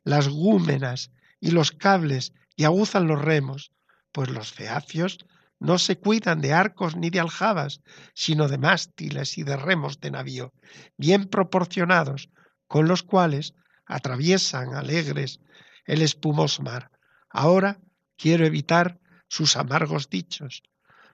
las 0.05 0.29
gúmenas 0.29 1.11
y 1.41 1.51
los 1.51 1.73
cables 1.73 2.31
y 2.55 2.63
aguzan 2.63 3.07
los 3.07 3.21
remos, 3.21 3.73
pues 4.16 4.30
los 4.30 4.53
feacios 4.53 5.18
no 5.59 5.78
se 5.78 5.97
cuidan 5.99 6.39
de 6.39 6.53
arcos 6.53 6.95
ni 6.95 7.09
de 7.09 7.20
aljabas, 7.20 7.82
sino 8.13 8.47
de 8.47 8.57
mástiles 8.57 9.38
y 9.38 9.43
de 9.43 9.57
remos 9.57 9.99
de 9.99 10.09
navío, 10.09 10.53
bien 10.95 11.26
proporcionados, 11.26 12.30
con 12.66 12.88
los 12.88 13.03
cuales 13.03 13.55
atraviesan 13.86 14.74
alegres 14.74 15.41
el 15.84 16.01
espumoso 16.01 16.63
mar. 16.63 16.91
Ahora 17.30 17.82
quiero 18.16 18.45
evitar 18.45 19.01
sus 19.28 19.57
amargos 19.57 20.09
dichos, 20.09 20.63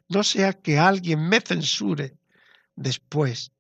no 0.08 0.24
sea 0.24 0.54
que 0.54 0.78
alguien 0.78 1.28
me 1.28 1.42
censure 1.42 2.20
después 2.76 3.52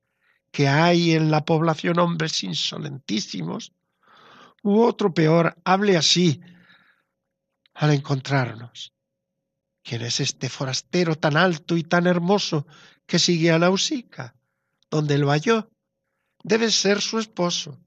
que 0.51 0.67
hay 0.67 1.13
en 1.13 1.31
la 1.31 1.45
población 1.45 1.97
hombres 1.97 2.43
insolentísimos, 2.43 3.73
u 4.61 4.83
otro 4.83 5.11
peor 5.15 5.55
hable 5.63 5.97
así 5.97 6.41
al 7.73 7.91
encontrarnos. 7.91 8.93
¿Quién 9.83 10.03
es 10.03 10.19
este 10.19 10.47
forastero 10.49 11.15
tan 11.15 11.37
alto 11.37 11.75
y 11.75 11.83
tan 11.83 12.05
hermoso 12.05 12.67
que 13.07 13.17
sigue 13.17 13.51
a 13.51 13.59
Nausica? 13.59 14.35
¿Dónde 14.89 15.17
lo 15.17 15.29
halló? 15.29 15.71
Debe 16.43 16.69
ser 16.69 17.01
su 17.01 17.17
esposo. 17.17 17.79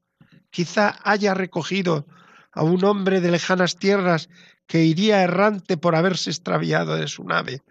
Quizá 0.50 0.98
haya 1.04 1.34
recogido 1.34 2.06
a 2.52 2.62
un 2.62 2.84
hombre 2.84 3.20
de 3.20 3.30
lejanas 3.30 3.76
tierras 3.76 4.28
que 4.66 4.84
iría 4.84 5.22
errante 5.22 5.76
por 5.76 5.94
haberse 5.94 6.30
extraviado 6.30 6.96
de 6.96 7.08
su 7.08 7.24
nave, 7.24 7.62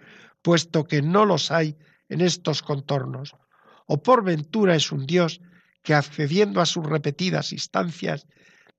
puesto 0.42 0.86
que 0.86 1.02
no 1.02 1.26
los 1.26 1.52
hay 1.52 1.76
en 2.08 2.22
estos 2.22 2.62
contornos. 2.62 3.36
O 3.88 4.02
por 4.02 4.24
ventura 4.24 4.76
es 4.76 4.92
un 4.92 5.06
Dios 5.06 5.42
que, 5.82 5.94
accediendo 5.94 6.62
a 6.62 6.66
sus 6.66 6.86
repetidas 6.86 7.52
instancias, 7.52 8.26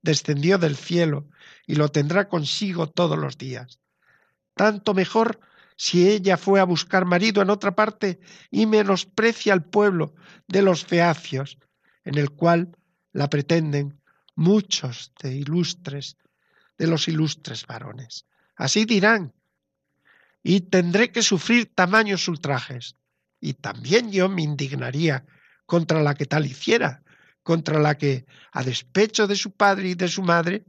descendió 0.01 0.57
del 0.57 0.75
cielo 0.75 1.27
y 1.67 1.75
lo 1.75 1.89
tendrá 1.89 2.29
consigo 2.29 2.87
todos 2.89 3.17
los 3.17 3.37
días 3.37 3.79
tanto 4.55 4.93
mejor 4.93 5.39
si 5.77 6.09
ella 6.09 6.37
fue 6.37 6.59
a 6.59 6.63
buscar 6.63 7.05
marido 7.05 7.41
en 7.41 7.49
otra 7.49 7.75
parte 7.75 8.19
y 8.49 8.65
menosprecia 8.65 9.53
al 9.53 9.63
pueblo 9.63 10.15
de 10.47 10.61
los 10.61 10.85
feacios, 10.85 11.57
en 12.05 12.17
el 12.17 12.31
cual 12.31 12.75
la 13.11 13.29
pretenden 13.29 14.01
muchos 14.35 15.11
de 15.21 15.33
ilustres, 15.33 16.17
de 16.77 16.87
los 16.87 17.07
ilustres 17.07 17.67
varones. 17.67 18.25
Así 18.55 18.85
dirán, 18.85 19.33
y 20.41 20.61
tendré 20.61 21.11
que 21.11 21.21
sufrir 21.21 21.73
tamaños 21.73 22.27
ultrajes. 22.27 22.95
Y 23.41 23.53
también 23.53 24.11
yo 24.11 24.29
me 24.29 24.43
indignaría 24.43 25.25
contra 25.65 26.01
la 26.01 26.15
que 26.15 26.25
tal 26.25 26.45
hiciera, 26.45 27.03
contra 27.43 27.79
la 27.79 27.97
que, 27.97 28.25
a 28.51 28.63
despecho 28.63 29.27
de 29.27 29.35
su 29.35 29.51
padre 29.51 29.89
y 29.89 29.95
de 29.95 30.07
su 30.07 30.23
madre, 30.23 30.63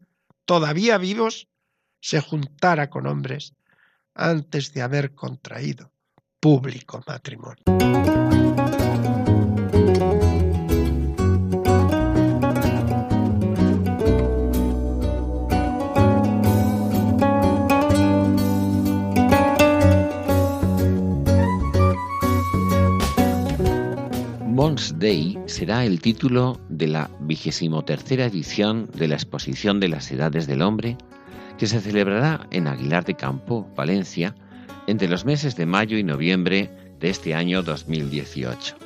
todavía 0.45 0.99
vivos, 0.99 1.49
se 2.01 2.21
juntara 2.21 2.91
con 2.91 3.07
hombres 3.07 3.55
antes 4.17 4.73
de 4.73 4.83
haber 4.83 5.15
contraído 5.15 5.93
público 6.41 7.03
matrimonio. 7.07 7.63
Mons 24.57 24.99
Day 24.99 25.39
será 25.47 25.85
el 25.85 26.01
título 26.01 26.59
de 26.71 26.89
la 26.89 27.11
vigésimo 27.21 27.85
tercera 27.85 28.25
edición 28.25 28.89
de 28.95 29.09
la 29.09 29.15
Exposición 29.17 29.81
de 29.81 29.89
las 29.89 30.11
Edades 30.11 30.47
del 30.47 30.63
Hombre 30.63 30.97
que 31.59 31.67
se 31.67 31.81
celebrará 31.81 32.47
en 32.51 32.67
Aguilar 32.67 33.05
de 33.05 33.15
Campo, 33.15 33.69
Valencia, 33.75 34.35
entre 34.87 35.09
los 35.09 35.25
meses 35.25 35.57
de 35.57 35.67
mayo 35.67 35.99
y 35.99 36.05
noviembre 36.05 36.71
de 37.01 37.11
este 37.11 37.35
año 37.35 37.63
2018. 37.63 38.77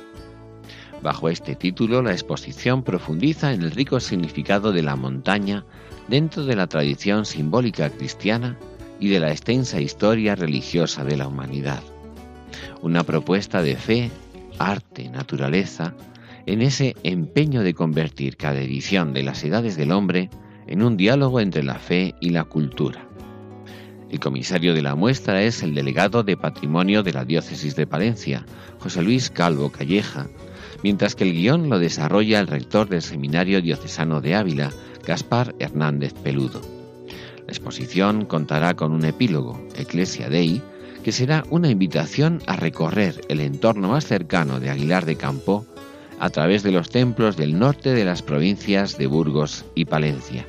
Bajo 1.01 1.29
este 1.29 1.55
título, 1.55 2.01
la 2.01 2.11
exposición 2.11 2.83
profundiza 2.83 3.53
en 3.53 3.63
el 3.63 3.71
rico 3.71 3.99
significado 3.99 4.71
de 4.71 4.83
la 4.83 4.95
montaña 4.95 5.65
dentro 6.07 6.45
de 6.45 6.55
la 6.55 6.67
tradición 6.67 7.25
simbólica 7.25 7.89
cristiana 7.89 8.57
y 8.99 9.09
de 9.09 9.19
la 9.19 9.31
extensa 9.31 9.81
historia 9.81 10.35
religiosa 10.35 11.03
de 11.03 11.17
la 11.17 11.27
humanidad. 11.27 11.81
Una 12.81 13.03
propuesta 13.03 13.63
de 13.63 13.75
fe, 13.75 14.11
arte, 14.59 15.09
naturaleza, 15.09 15.95
en 16.45 16.61
ese 16.61 16.95
empeño 17.03 17.63
de 17.63 17.73
convertir 17.73 18.37
cada 18.37 18.59
edición 18.59 19.13
de 19.13 19.23
las 19.23 19.43
edades 19.43 19.77
del 19.77 19.91
hombre 19.91 20.29
en 20.71 20.83
un 20.83 20.95
diálogo 20.95 21.41
entre 21.41 21.63
la 21.63 21.75
fe 21.75 22.15
y 22.21 22.29
la 22.29 22.45
cultura. 22.45 23.05
El 24.09 24.21
comisario 24.21 24.73
de 24.73 24.81
la 24.81 24.95
muestra 24.95 25.43
es 25.43 25.63
el 25.63 25.75
delegado 25.75 26.23
de 26.23 26.37
Patrimonio 26.37 27.03
de 27.03 27.11
la 27.11 27.25
Diócesis 27.25 27.75
de 27.75 27.85
Palencia, 27.85 28.45
José 28.79 29.01
Luis 29.01 29.29
Calvo 29.29 29.69
Calleja, 29.69 30.27
mientras 30.81 31.15
que 31.15 31.25
el 31.25 31.33
guion 31.33 31.69
lo 31.69 31.77
desarrolla 31.77 32.39
el 32.39 32.47
rector 32.47 32.87
del 32.87 33.01
Seminario 33.01 33.61
Diocesano 33.61 34.21
de 34.21 34.35
Ávila, 34.35 34.71
Gaspar 35.05 35.55
Hernández 35.59 36.13
Peludo. 36.13 36.61
La 37.45 37.51
exposición 37.51 38.23
contará 38.23 38.73
con 38.75 38.93
un 38.93 39.03
epílogo, 39.03 39.61
Ecclesia 39.75 40.29
Dei, 40.29 40.61
que 41.03 41.11
será 41.11 41.43
una 41.49 41.69
invitación 41.69 42.41
a 42.47 42.55
recorrer 42.55 43.19
el 43.27 43.41
entorno 43.41 43.89
más 43.89 44.05
cercano 44.05 44.61
de 44.61 44.69
Aguilar 44.69 45.05
de 45.05 45.17
Campo 45.17 45.65
a 46.17 46.29
través 46.29 46.63
de 46.63 46.71
los 46.71 46.89
templos 46.89 47.35
del 47.35 47.59
norte 47.59 47.93
de 47.93 48.05
las 48.05 48.21
provincias 48.21 48.97
de 48.97 49.07
Burgos 49.07 49.65
y 49.75 49.85
Palencia. 49.85 50.45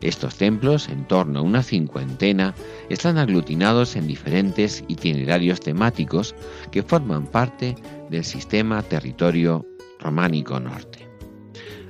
Estos 0.00 0.36
templos, 0.36 0.88
en 0.88 1.06
torno 1.06 1.38
a 1.38 1.42
una 1.42 1.62
cincuentena, 1.62 2.54
están 2.90 3.18
aglutinados 3.18 3.96
en 3.96 4.06
diferentes 4.06 4.84
itinerarios 4.88 5.60
temáticos 5.60 6.34
que 6.70 6.82
forman 6.82 7.26
parte 7.26 7.76
del 8.10 8.24
sistema 8.24 8.82
territorio 8.82 9.66
románico 9.98 10.60
norte. 10.60 11.08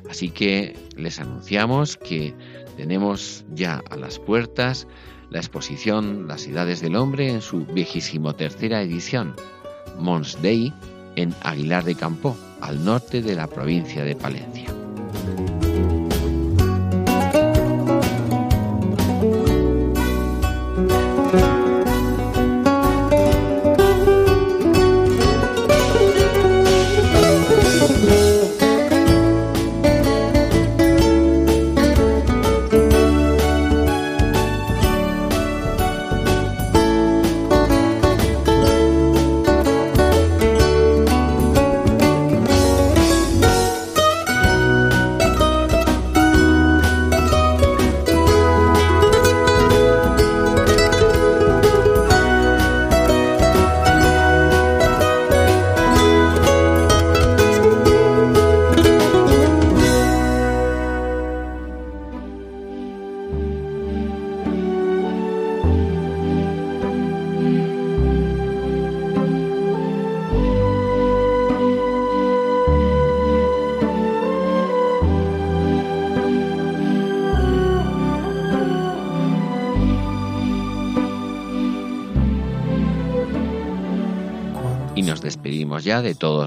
Así 0.08 0.30
que 0.30 0.76
les 0.96 1.18
anunciamos 1.18 1.96
que 1.96 2.34
tenemos 2.76 3.44
ya 3.54 3.82
a 3.90 3.96
las 3.96 4.18
puertas 4.18 4.86
la 5.30 5.38
exposición 5.38 6.28
Las 6.28 6.46
Edades 6.46 6.80
del 6.80 6.94
Hombre 6.94 7.30
en 7.30 7.42
su 7.42 7.66
vigésimo 7.66 8.34
tercera 8.34 8.80
edición, 8.82 9.34
Mons 9.98 10.40
Dei, 10.40 10.72
en 11.16 11.34
Aguilar 11.42 11.84
de 11.84 11.96
Campo, 11.96 12.36
al 12.60 12.84
norte 12.84 13.22
de 13.22 13.34
la 13.34 13.48
provincia 13.48 14.04
de 14.04 14.14
Palencia. 14.14 14.85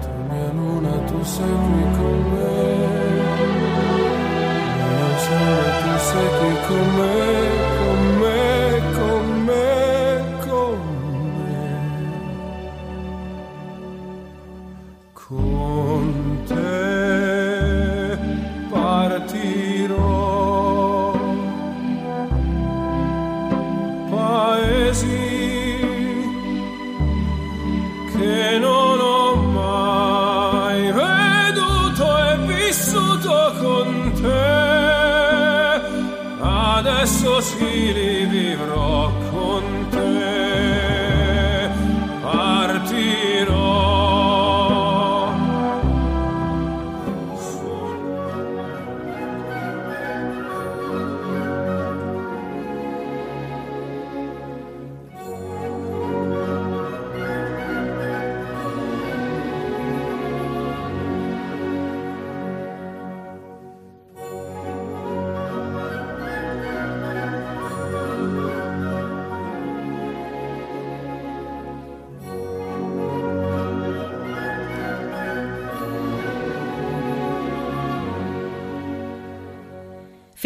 Tu 0.00 0.10
mia 0.28 0.50
luna, 0.52 0.92
tu 1.06 1.22
sei 1.22 1.54
qui 1.66 1.82
con 1.96 2.18
me. 2.32 2.52
Mio 4.76 5.10
sole, 5.24 5.68
tu 5.82 5.92
sei 6.08 6.28
qui 6.38 6.52
con 6.66 6.86
me, 6.96 7.57